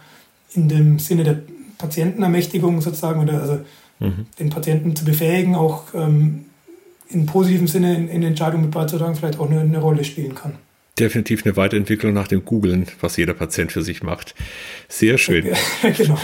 [0.54, 1.40] in dem Sinne der
[1.78, 3.58] Patientenermächtigung sozusagen oder also
[3.98, 4.26] mhm.
[4.38, 6.46] den Patienten zu befähigen, auch ähm,
[7.08, 10.54] in positivem Sinne in, in Entscheidungen mit beizutragen, vielleicht auch eine, eine Rolle spielen kann
[10.98, 14.34] definitiv eine Weiterentwicklung nach dem Googlen, was jeder Patient für sich macht.
[14.88, 15.44] Sehr schön.
[15.96, 16.18] genau.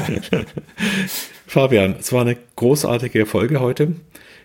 [1.47, 3.95] Fabian, es war eine großartige Folge heute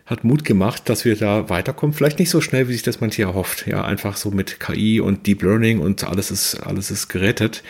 [0.08, 1.94] hat Mut gemacht, dass wir da weiterkommen.
[1.94, 3.68] Vielleicht nicht so schnell, wie sich das manche erhofft.
[3.68, 7.62] Ja, einfach so mit KI und Deep Learning und alles ist, alles ist gerettet.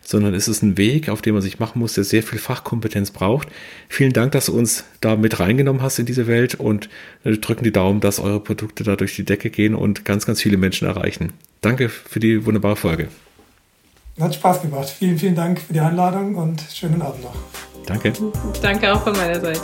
[0.00, 3.10] Sondern es ist ein Weg, auf dem man sich machen muss, der sehr viel Fachkompetenz
[3.10, 3.48] braucht.
[3.88, 6.88] Vielen Dank, dass du uns da mit reingenommen hast in diese Welt und
[7.22, 10.40] wir drücken die Daumen, dass eure Produkte da durch die Decke gehen und ganz, ganz
[10.40, 11.34] viele Menschen erreichen.
[11.60, 13.08] Danke für die wunderbare Folge.
[14.18, 14.88] Hat Spaß gemacht.
[14.88, 17.36] Vielen, vielen Dank für die Einladung und schönen Abend noch.
[17.86, 18.12] Danke.
[18.60, 19.60] Danke auch von meiner Seite.